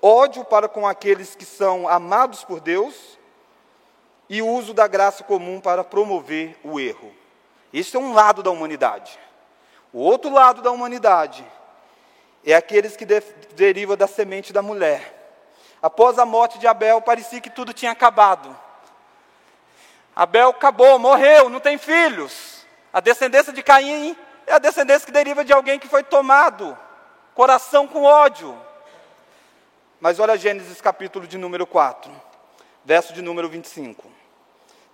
[0.00, 3.18] ódio para com aqueles que são amados por Deus
[4.28, 7.12] e uso da graça comum para promover o erro.
[7.72, 9.18] Esse é um lado da humanidade.
[9.92, 11.44] O outro lado da humanidade
[12.44, 13.22] é aqueles que de,
[13.96, 15.14] da semente da mulher.
[15.82, 18.56] Após a morte de Abel, parecia que tudo tinha acabado.
[20.16, 22.64] Abel acabou, morreu, não tem filhos.
[22.90, 26.76] A descendência de Caim é a descendência que deriva de alguém que foi tomado,
[27.34, 28.58] coração com ódio.
[30.00, 32.10] Mas olha Gênesis capítulo de número 4,
[32.82, 34.10] verso de número 25.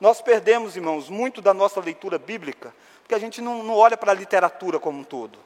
[0.01, 4.11] Nós perdemos, irmãos, muito da nossa leitura bíblica, porque a gente não, não olha para
[4.11, 5.39] a literatura como um todo.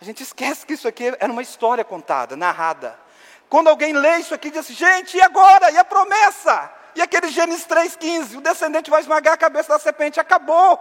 [0.00, 2.96] A gente esquece que isso aqui era uma história contada, narrada.
[3.48, 5.72] Quando alguém lê isso aqui, diz assim, gente, e agora?
[5.72, 6.70] E a promessa?
[6.94, 8.38] E aquele Gênesis 3,15?
[8.38, 10.20] O descendente vai esmagar a cabeça da serpente.
[10.20, 10.78] Acabou.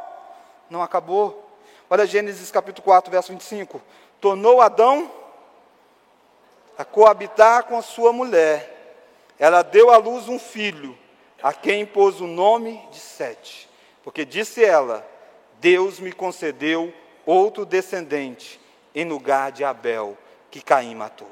[0.70, 1.58] Não acabou.
[1.90, 3.82] Olha Gênesis capítulo 4, verso 25.
[4.22, 5.12] Tornou Adão
[6.78, 8.98] a coabitar com a sua mulher.
[9.38, 10.98] Ela deu à luz um filho,
[11.42, 13.70] a quem pôs o nome de Sete.
[14.04, 15.06] Porque disse ela:
[15.60, 16.94] Deus me concedeu
[17.26, 18.60] outro descendente
[18.94, 20.18] em lugar de Abel,
[20.52, 21.32] que Caim matou.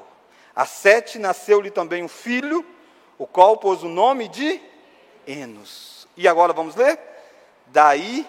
[0.54, 2.64] A Sete nasceu-lhe também um filho,
[3.16, 4.60] o qual pôs o nome de
[5.26, 6.06] Enos.
[6.16, 6.98] E agora vamos ler?
[7.66, 8.26] Daí,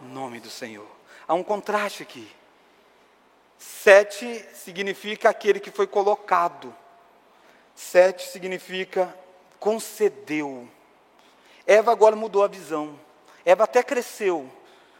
[0.00, 0.86] nome do Senhor.
[1.26, 2.30] Há um contraste aqui.
[3.58, 6.74] Sete significa aquele que foi colocado.
[7.74, 9.14] Sete significa
[9.58, 10.68] concedeu.
[11.66, 12.98] Eva agora mudou a visão.
[13.44, 14.50] Eva até cresceu.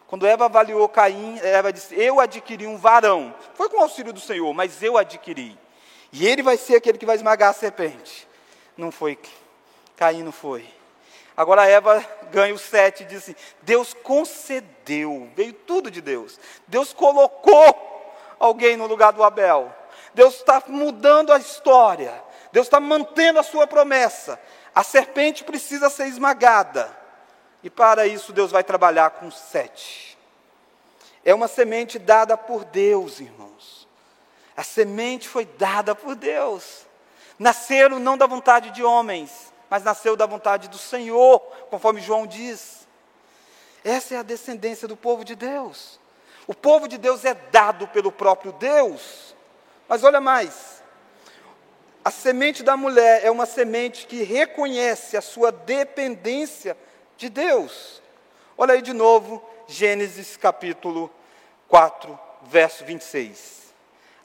[0.06, 3.34] Quando Eva avaliou Caim, Eva disse: Eu adquiri um varão.
[3.54, 5.58] Foi com o auxílio do Senhor, mas eu adquiri.
[6.12, 8.26] E ele vai ser aquele que vai esmagar a serpente.
[8.76, 9.18] Não foi.
[9.96, 10.68] Caim não foi.
[11.36, 16.38] Agora Eva ganha o sete e diz assim: Deus concedeu, veio tudo de Deus.
[16.66, 19.74] Deus colocou alguém no lugar do Abel.
[20.12, 22.22] Deus está mudando a história.
[22.52, 24.40] Deus está mantendo a sua promessa.
[24.74, 26.96] A serpente precisa ser esmagada.
[27.62, 30.16] E para isso Deus vai trabalhar com sete.
[31.24, 33.88] É uma semente dada por Deus, irmãos.
[34.56, 36.86] A semente foi dada por Deus.
[37.38, 42.86] Nasceram não da vontade de homens, mas nasceu da vontade do Senhor, conforme João diz.
[43.84, 45.98] Essa é a descendência do povo de Deus.
[46.46, 49.34] O povo de Deus é dado pelo próprio Deus.
[49.88, 50.82] Mas olha mais.
[52.04, 56.76] A semente da mulher é uma semente que reconhece a sua dependência
[57.16, 58.02] de Deus.
[58.56, 61.10] Olha aí de novo, Gênesis capítulo
[61.68, 63.74] 4, verso 26.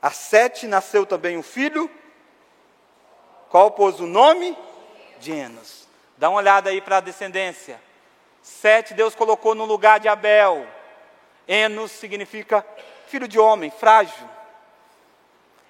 [0.01, 1.89] A Sete nasceu também um filho,
[3.49, 4.57] qual pôs o nome?
[5.19, 5.87] De Enos.
[6.17, 7.81] Dá uma olhada aí para a descendência.
[8.41, 10.65] Sete Deus colocou no lugar de Abel.
[11.47, 12.65] Enos significa
[13.07, 14.29] filho de homem, frágil.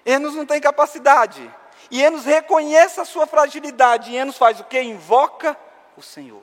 [0.04, 1.50] Enos não tem capacidade.
[1.90, 4.10] E Enos reconhece a sua fragilidade.
[4.10, 4.80] E Enos faz o que?
[4.80, 5.56] Invoca
[5.96, 6.42] o Senhor.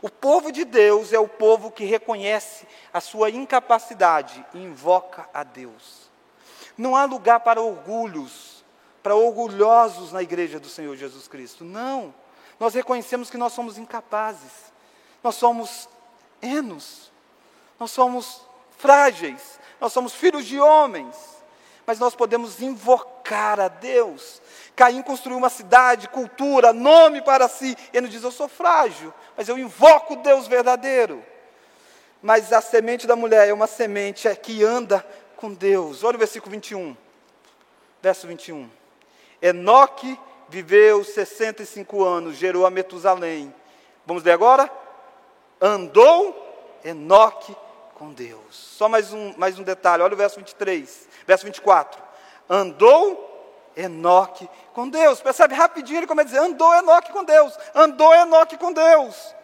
[0.00, 5.42] O povo de Deus é o povo que reconhece a sua incapacidade e invoca a
[5.42, 6.08] Deus.
[6.76, 8.47] Não há lugar para orgulhos,
[9.08, 11.64] para orgulhosos na igreja do Senhor Jesus Cristo.
[11.64, 12.14] Não.
[12.60, 14.52] Nós reconhecemos que nós somos incapazes.
[15.24, 15.88] Nós somos
[16.42, 17.10] enos.
[17.80, 18.42] Nós somos
[18.76, 19.58] frágeis.
[19.80, 21.16] Nós somos filhos de homens.
[21.86, 24.42] Mas nós podemos invocar a Deus.
[24.76, 27.74] Caim construiu uma cidade, cultura, nome para si.
[27.94, 31.24] Ele diz: Eu sou frágil, mas eu invoco o Deus verdadeiro.
[32.20, 35.02] Mas a semente da mulher é uma semente que anda
[35.34, 36.04] com Deus.
[36.04, 36.94] Olha o versículo 21.
[38.02, 38.68] Verso 21.
[39.40, 40.18] Enoque
[40.48, 43.54] viveu 65 anos, gerou a Metusalém.
[44.06, 44.70] Vamos ler agora?
[45.60, 46.46] Andou
[46.84, 47.54] Enoque
[47.94, 48.40] com Deus.
[48.50, 52.00] Só mais um, mais um detalhe, olha o verso 23, verso 24.
[52.48, 53.26] Andou
[53.76, 55.20] Enoque com Deus.
[55.20, 59.34] Percebe rapidinho ele começa a dizer: andou Enoque com Deus, andou Enoque com Deus.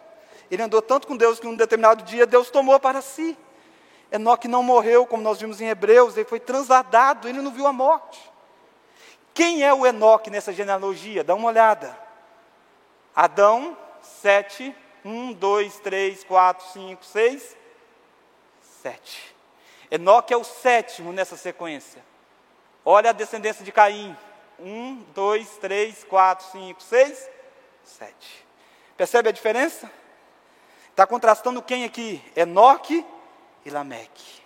[0.49, 3.37] Ele andou tanto com Deus que num determinado dia Deus tomou para si.
[4.11, 7.73] Enoque não morreu, como nós vimos em Hebreus, ele foi transladado, ele não viu a
[7.73, 8.34] morte.
[9.35, 11.21] Quem é o Enoque nessa genealogia?
[11.21, 11.95] Dá uma olhada.
[13.13, 14.73] Adão, 7,
[15.03, 17.57] 1, 2, 3, 4, 5, 6,
[18.81, 19.35] 7.
[19.91, 22.01] Enoque é o sétimo nessa sequência.
[22.85, 24.15] Olha a descendência de Caim.
[24.57, 27.29] 1, 2, 3, 4, 5, 6,
[27.83, 28.47] 7.
[28.95, 29.91] Percebe a diferença?
[30.91, 32.23] Está contrastando quem aqui?
[32.37, 33.05] Enoque
[33.65, 34.41] e Lameque.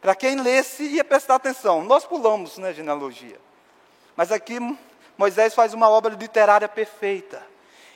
[0.00, 1.84] Para quem lesse, ia prestar atenção.
[1.84, 3.38] Nós pulamos na né, genealogia.
[4.22, 4.56] Mas aqui
[5.18, 7.44] Moisés faz uma obra literária perfeita.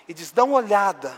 [0.09, 1.15] E diz: dá uma olhada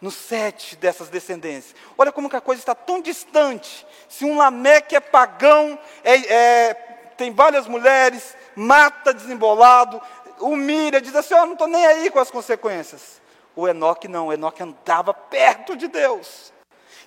[0.00, 1.74] no sete dessas descendências.
[1.98, 3.84] Olha como que a coisa está tão distante.
[4.08, 6.74] Se um Lameque é pagão, é, é,
[7.16, 10.00] tem várias mulheres, mata desembolado,
[10.38, 13.20] humilha, diz assim: oh, não estou nem aí com as consequências.
[13.56, 16.52] O Enoque não, o Enoque andava perto de Deus.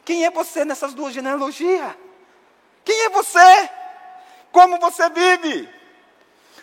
[0.04, 1.96] Quem é você nessas duas genealogias?
[2.84, 3.70] Quem é você?
[4.52, 5.81] Como você vive?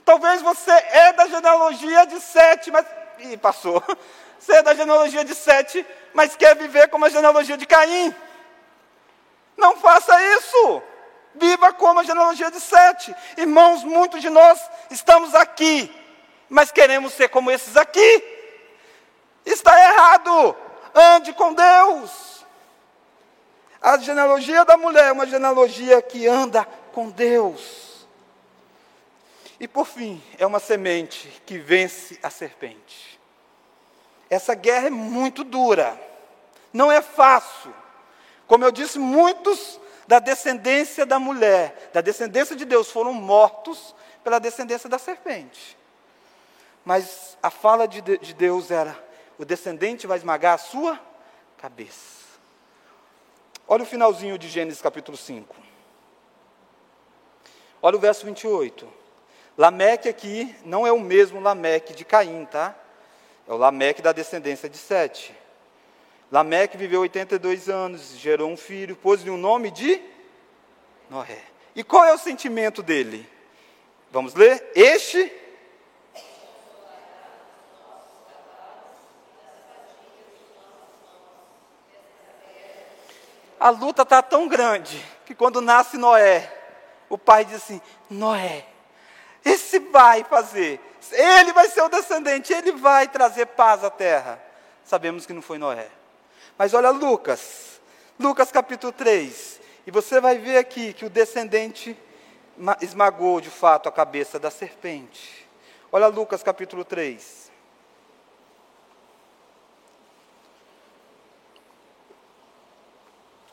[0.09, 2.87] Talvez você é da genealogia de sete, mas.
[3.19, 3.85] Ih, passou.
[4.41, 5.85] Você é da genealogia de sete,
[6.15, 8.15] mas quer viver como a genealogia de Caim.
[9.55, 10.83] Não faça isso.
[11.35, 13.15] Viva como a genealogia de sete.
[13.37, 14.59] Irmãos, muitos de nós
[14.91, 15.95] estamos aqui,
[16.49, 18.25] mas queremos ser como esses aqui.
[19.45, 20.57] Está errado.
[20.95, 22.47] Ande com Deus.
[23.83, 27.88] A genealogia da mulher é uma genealogia que anda com Deus.
[29.61, 33.19] E por fim, é uma semente que vence a serpente.
[34.31, 35.99] Essa guerra é muito dura,
[36.73, 37.75] não é fácil.
[38.47, 44.39] Como eu disse, muitos da descendência da mulher, da descendência de Deus, foram mortos pela
[44.39, 45.77] descendência da serpente.
[46.85, 48.97] Mas a fala de, de Deus era:
[49.37, 50.99] o descendente vai esmagar a sua
[51.59, 52.19] cabeça.
[53.67, 55.55] Olha o finalzinho de Gênesis capítulo 5.
[57.83, 58.98] Olha o verso 28.
[59.59, 62.77] Lameque aqui não é o mesmo Lameque de Caim, tá?
[63.49, 65.35] É o Lameque da descendência de Sete.
[66.31, 70.01] Lameque viveu 82 anos, gerou um filho, pôs-lhe o nome de
[71.11, 71.43] Noé.
[71.75, 73.29] E qual é o sentimento dele?
[74.13, 74.71] Vamos ler?
[74.77, 75.33] Este
[83.59, 86.49] a luta está tão grande que quando nasce Noé,
[87.09, 88.65] o pai diz assim: Noé,
[89.45, 90.81] esse vai fazer,
[91.13, 94.43] ele vai ser o descendente, ele vai trazer paz à terra.
[94.85, 95.89] Sabemos que não foi Noé.
[96.57, 97.81] Mas olha Lucas,
[98.19, 101.97] Lucas capítulo 3, e você vai ver aqui que o descendente
[102.81, 105.47] esmagou de fato a cabeça da serpente.
[105.91, 107.51] Olha Lucas capítulo 3.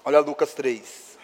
[0.04, 1.15] Olha Lucas 3.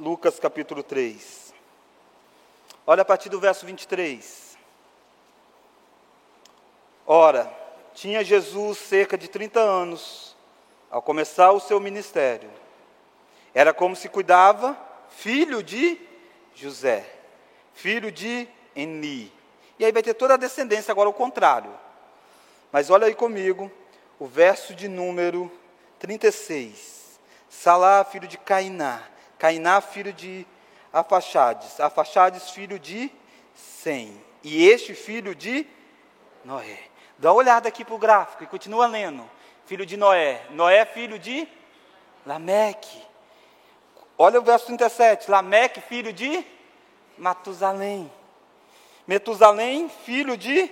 [0.00, 1.52] Lucas capítulo 3.
[2.86, 4.56] Olha a partir do verso 23.
[7.06, 7.54] Ora,
[7.92, 10.34] tinha Jesus cerca de 30 anos
[10.90, 12.50] ao começar o seu ministério.
[13.52, 14.74] Era como se cuidava
[15.10, 16.00] filho de
[16.54, 17.04] José,
[17.74, 19.30] filho de Eni.
[19.78, 21.78] E aí vai ter toda a descendência agora o contrário.
[22.72, 23.70] Mas olha aí comigo
[24.18, 25.52] o verso de número
[25.98, 27.20] 36.
[27.50, 29.02] Salá, filho de Cainá.
[29.40, 30.46] Cainá, filho de
[30.92, 31.80] Afaxades.
[31.80, 33.10] Afaxades, filho de
[33.54, 34.22] Sem.
[34.44, 35.66] E este filho de
[36.44, 36.78] Noé.
[37.18, 39.28] Dá uma olhada aqui para o gráfico e continua lendo.
[39.64, 40.42] Filho de Noé.
[40.50, 41.48] Noé, filho de
[42.26, 43.02] Lameque.
[44.18, 45.30] Olha o verso 37.
[45.30, 46.44] Lameque, filho de
[47.16, 48.12] Matusalém.
[49.06, 50.70] Metusalém, filho de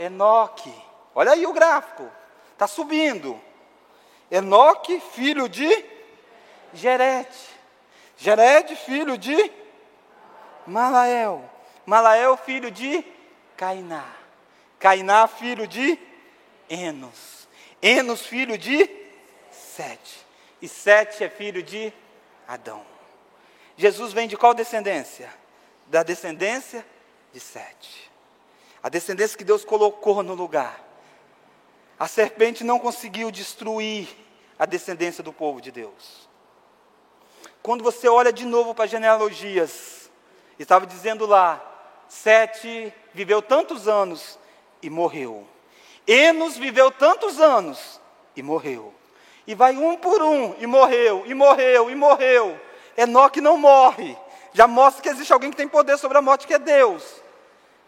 [0.00, 0.74] Enoque.
[1.14, 2.10] Olha aí o gráfico.
[2.54, 3.40] Está subindo.
[4.28, 5.84] Enoque, filho de
[6.74, 7.59] Jerete.
[8.20, 9.50] Jerete, filho de
[10.66, 11.42] Malael.
[11.86, 13.02] Malael, filho de
[13.56, 14.04] Cainá.
[14.78, 15.98] Cainá, filho de
[16.68, 17.48] Enos.
[17.80, 18.88] Enos, filho de
[19.50, 20.26] Sete.
[20.60, 21.90] E Sete é filho de
[22.46, 22.84] Adão.
[23.74, 25.32] Jesus vem de qual descendência?
[25.86, 26.84] Da descendência
[27.32, 28.10] de Sete.
[28.82, 30.78] A descendência que Deus colocou no lugar.
[31.98, 34.08] A serpente não conseguiu destruir
[34.58, 36.29] a descendência do povo de Deus.
[37.62, 40.10] Quando você olha de novo para as genealogias,
[40.58, 41.66] estava dizendo lá,
[42.10, 44.36] Sete viveu tantos anos
[44.82, 45.46] e morreu.
[46.06, 48.00] Enos viveu tantos anos
[48.34, 48.92] e morreu.
[49.46, 52.60] E vai um por um, e morreu, e morreu, e morreu.
[52.96, 54.16] Enoque não morre.
[54.52, 57.22] Já mostra que existe alguém que tem poder sobre a morte, que é Deus.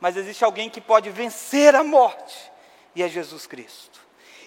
[0.01, 2.53] Mas existe alguém que pode vencer a morte,
[2.95, 4.01] e é Jesus Cristo.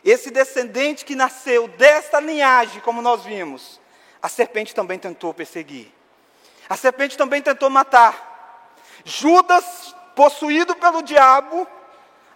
[0.05, 3.80] Esse descendente que nasceu desta linhagem, como nós vimos,
[4.26, 5.93] a serpente também tentou perseguir.
[6.67, 8.73] A serpente também tentou matar.
[9.03, 11.67] Judas, possuído pelo diabo,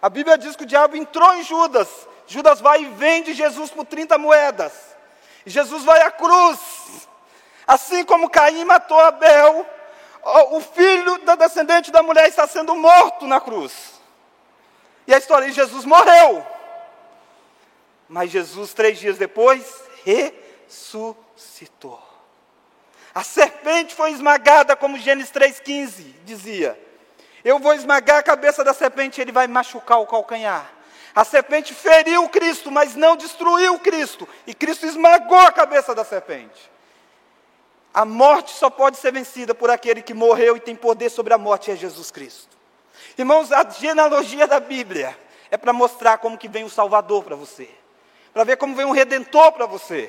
[0.00, 1.88] a Bíblia diz que o diabo entrou em Judas.
[2.28, 4.72] Judas vai e vende Jesus por 30 moedas.
[5.44, 6.60] E Jesus vai à cruz.
[7.66, 9.66] Assim como Caim matou Abel,
[10.52, 14.00] o filho da descendente da mulher está sendo morto na cruz.
[15.08, 16.46] E a história de Jesus morreu.
[18.08, 20.49] Mas Jesus, três dias depois, ressuscitou.
[23.14, 26.80] A serpente foi esmagada, como Gênesis 3,15 dizia.
[27.44, 30.70] Eu vou esmagar a cabeça da serpente, ele vai machucar o calcanhar.
[31.14, 34.28] A serpente feriu Cristo, mas não destruiu Cristo.
[34.46, 36.70] E Cristo esmagou a cabeça da serpente.
[37.92, 41.38] A morte só pode ser vencida por aquele que morreu e tem poder sobre a
[41.38, 42.56] morte, é Jesus Cristo.
[43.18, 45.18] Irmãos, a genealogia da Bíblia
[45.50, 47.68] é para mostrar como que vem o Salvador para você.
[48.32, 50.08] Para ver como vem um Redentor para você.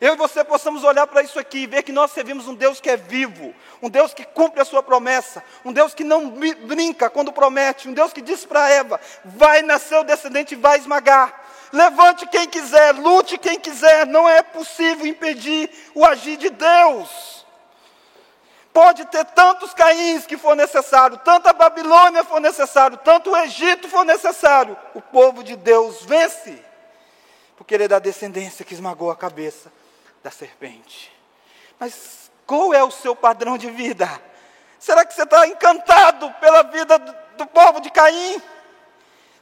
[0.00, 2.80] Eu e você possamos olhar para isso aqui e ver que nós servimos um Deus
[2.80, 7.08] que é vivo, um Deus que cumpre a sua promessa, um Deus que não brinca
[7.08, 11.42] quando promete, um Deus que disse para Eva: vai nascer o descendente e vai esmagar.
[11.72, 17.44] Levante quem quiser, lute quem quiser, não é possível impedir o agir de Deus.
[18.72, 24.04] Pode ter tantos Caíns que for necessário, tanta Babilônia for necessário, tanto o Egito for
[24.04, 26.60] necessário, o povo de Deus vence,
[27.56, 29.70] porque ele é da descendência que esmagou a cabeça
[30.24, 31.12] da serpente.
[31.78, 34.08] Mas qual é o seu padrão de vida?
[34.78, 36.98] Será que você está encantado pela vida
[37.36, 38.42] do, povo de Caim?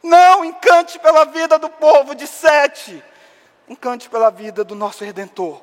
[0.02, 3.02] Não, encante pela vida do povo de Sete.
[3.68, 5.62] Encante pela vida do nosso Redentor,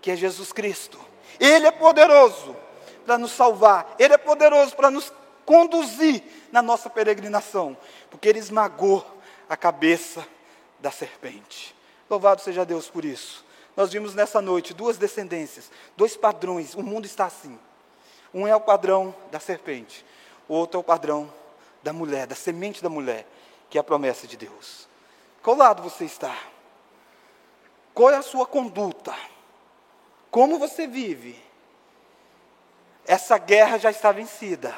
[0.00, 1.04] que é Jesus Cristo.
[1.40, 2.56] Ele é poderoso
[3.04, 5.12] para nos salvar, Ele é poderoso para nos
[5.44, 7.76] conduzir na nossa peregrinação,
[8.08, 9.04] porque Ele esmagou
[9.48, 10.24] a cabeça
[10.78, 11.74] da serpente.
[12.08, 13.44] Louvado seja Deus por isso.
[13.76, 16.74] Nós vimos nessa noite duas descendências, dois padrões.
[16.74, 17.58] O mundo está assim.
[18.32, 20.04] Um é o padrão da serpente,
[20.48, 21.32] o outro é o padrão
[21.82, 23.26] da mulher, da semente da mulher,
[23.68, 24.88] que é a promessa de Deus.
[25.42, 26.36] Qual lado você está?
[27.92, 29.14] Qual é a sua conduta?
[30.30, 31.36] Como você vive?
[33.04, 34.74] Essa guerra já está vencida.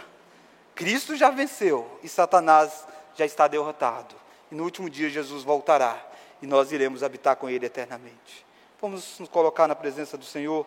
[0.74, 4.14] Cristo já venceu e Satanás já está derrotado.
[4.50, 6.02] E no último dia Jesus voltará
[6.40, 8.46] e nós iremos habitar com Ele eternamente.
[8.82, 10.66] Vamos nos colocar na presença do Senhor.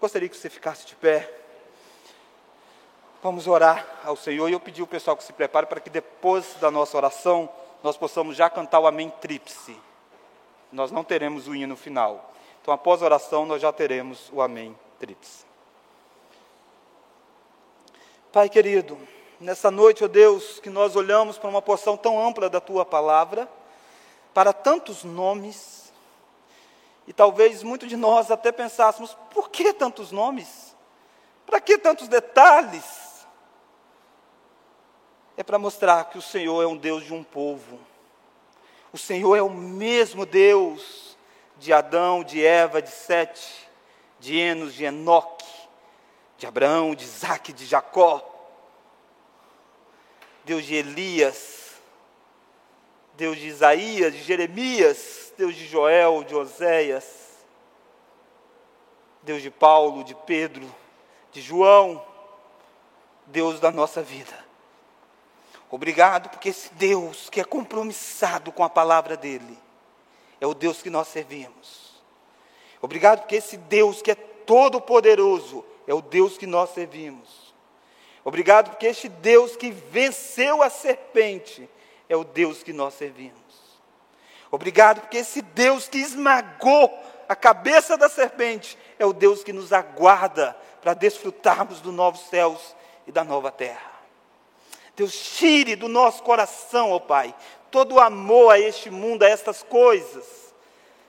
[0.00, 1.28] Gostaria que você ficasse de pé.
[3.20, 6.54] Vamos orar ao Senhor e eu pedi ao pessoal que se prepare para que depois
[6.60, 7.48] da nossa oração
[7.82, 9.76] nós possamos já cantar o Amém Tríplice.
[10.70, 12.32] Nós não teremos o hino final.
[12.62, 15.44] Então, após a oração, nós já teremos o Amém Tríplice.
[18.30, 18.96] Pai querido,
[19.40, 22.84] nessa noite, ó oh Deus, que nós olhamos para uma porção tão ampla da tua
[22.86, 23.48] palavra,
[24.32, 25.77] para tantos nomes,
[27.08, 30.76] e talvez muitos de nós até pensássemos: por que tantos nomes?
[31.46, 33.26] Para que tantos detalhes?
[35.34, 37.80] É para mostrar que o Senhor é um Deus de um povo.
[38.92, 41.16] O Senhor é o mesmo Deus
[41.56, 43.66] de Adão, de Eva, de Sete,
[44.20, 45.46] de Enos, de Enoque,
[46.36, 48.22] de Abraão, de Isaac, de Jacó.
[50.44, 51.67] Deus de Elias,
[53.18, 57.04] Deus de Isaías, de Jeremias, Deus de Joel, de Oséias,
[59.24, 60.72] Deus de Paulo, de Pedro,
[61.32, 62.00] de João,
[63.26, 64.46] Deus da nossa vida.
[65.68, 69.58] Obrigado porque esse Deus que é compromissado com a palavra dele
[70.40, 72.00] é o Deus que nós servimos.
[72.80, 77.52] Obrigado porque esse Deus que é todo poderoso é o Deus que nós servimos.
[78.24, 81.68] Obrigado porque este Deus que venceu a serpente
[82.08, 83.38] é o Deus que nós servimos.
[84.50, 86.90] Obrigado, porque esse Deus que esmagou
[87.28, 92.74] a cabeça da serpente é o Deus que nos aguarda para desfrutarmos dos novos céus
[93.06, 93.92] e da nova terra.
[94.96, 97.34] Deus, tire do nosso coração, ó oh Pai,
[97.70, 100.38] todo o amor a este mundo, a estas coisas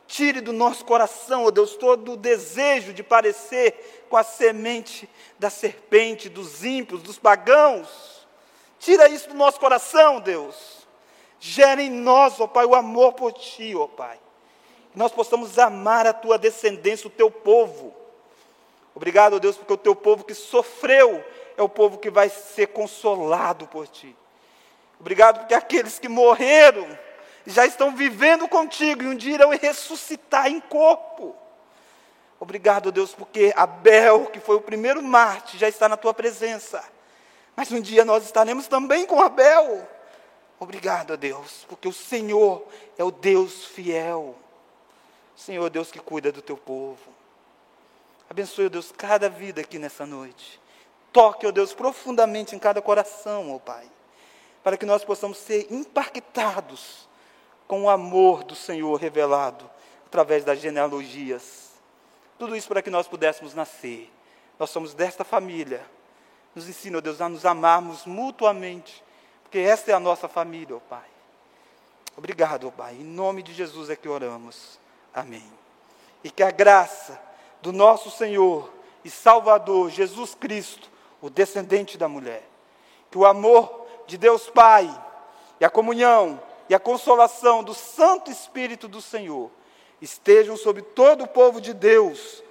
[0.10, 5.08] Tire do nosso coração, ó oh Deus, todo o desejo de parecer com a semente
[5.38, 8.28] da serpente, dos ímpios, dos pagãos.
[8.80, 10.78] Tira isso do nosso coração, Deus.
[11.39, 14.19] Gera em nós, ó Pai, o amor por Ti, ó Pai.
[14.91, 17.93] Que nós possamos amar a Tua descendência, o Teu povo.
[18.93, 21.23] Obrigado, ó Deus, porque o Teu povo que sofreu
[21.55, 24.15] é o povo que vai ser consolado por Ti.
[24.99, 26.87] Obrigado porque aqueles que morreram
[27.45, 31.35] já estão vivendo contigo e um dia irão ressuscitar em corpo.
[32.39, 36.83] Obrigado, Deus, porque Abel, que foi o primeiro Marte, já está na tua presença.
[37.55, 39.87] Mas um dia nós estaremos também com Abel.
[40.60, 44.36] Obrigado, Deus, porque o Senhor é o Deus fiel.
[45.36, 46.99] Senhor é Deus que cuida do teu povo.
[48.30, 50.60] Abençoe, Deus, cada vida aqui nessa noite.
[51.14, 53.89] Toque, ó Deus, profundamente em cada coração, ó Pai,
[54.62, 57.07] para que nós possamos ser impactados
[57.68, 59.70] com o amor do Senhor revelado
[60.05, 61.70] através das genealogias.
[62.38, 64.12] Tudo isso para que nós pudéssemos nascer.
[64.60, 65.86] Nós somos desta família.
[66.53, 69.03] Nos ensina, ó Deus, a nos amarmos mutuamente,
[69.50, 71.08] porque esta é a nossa família, ó Pai.
[72.16, 72.93] Obrigado, ó Pai.
[72.93, 74.80] Em nome de Jesus é que oramos.
[75.12, 75.52] Amém.
[76.24, 77.20] E que a graça
[77.60, 78.72] do nosso Senhor
[79.04, 80.88] e Salvador Jesus Cristo,
[81.20, 82.47] o descendente da mulher,
[83.10, 84.88] que o amor de Deus Pai
[85.60, 86.39] e a comunhão
[86.70, 89.50] e a consolação do Santo Espírito do Senhor
[90.00, 92.43] estejam sobre todo o povo de Deus,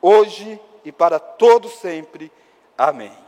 [0.00, 2.32] hoje e para todo sempre.
[2.78, 3.27] Amém.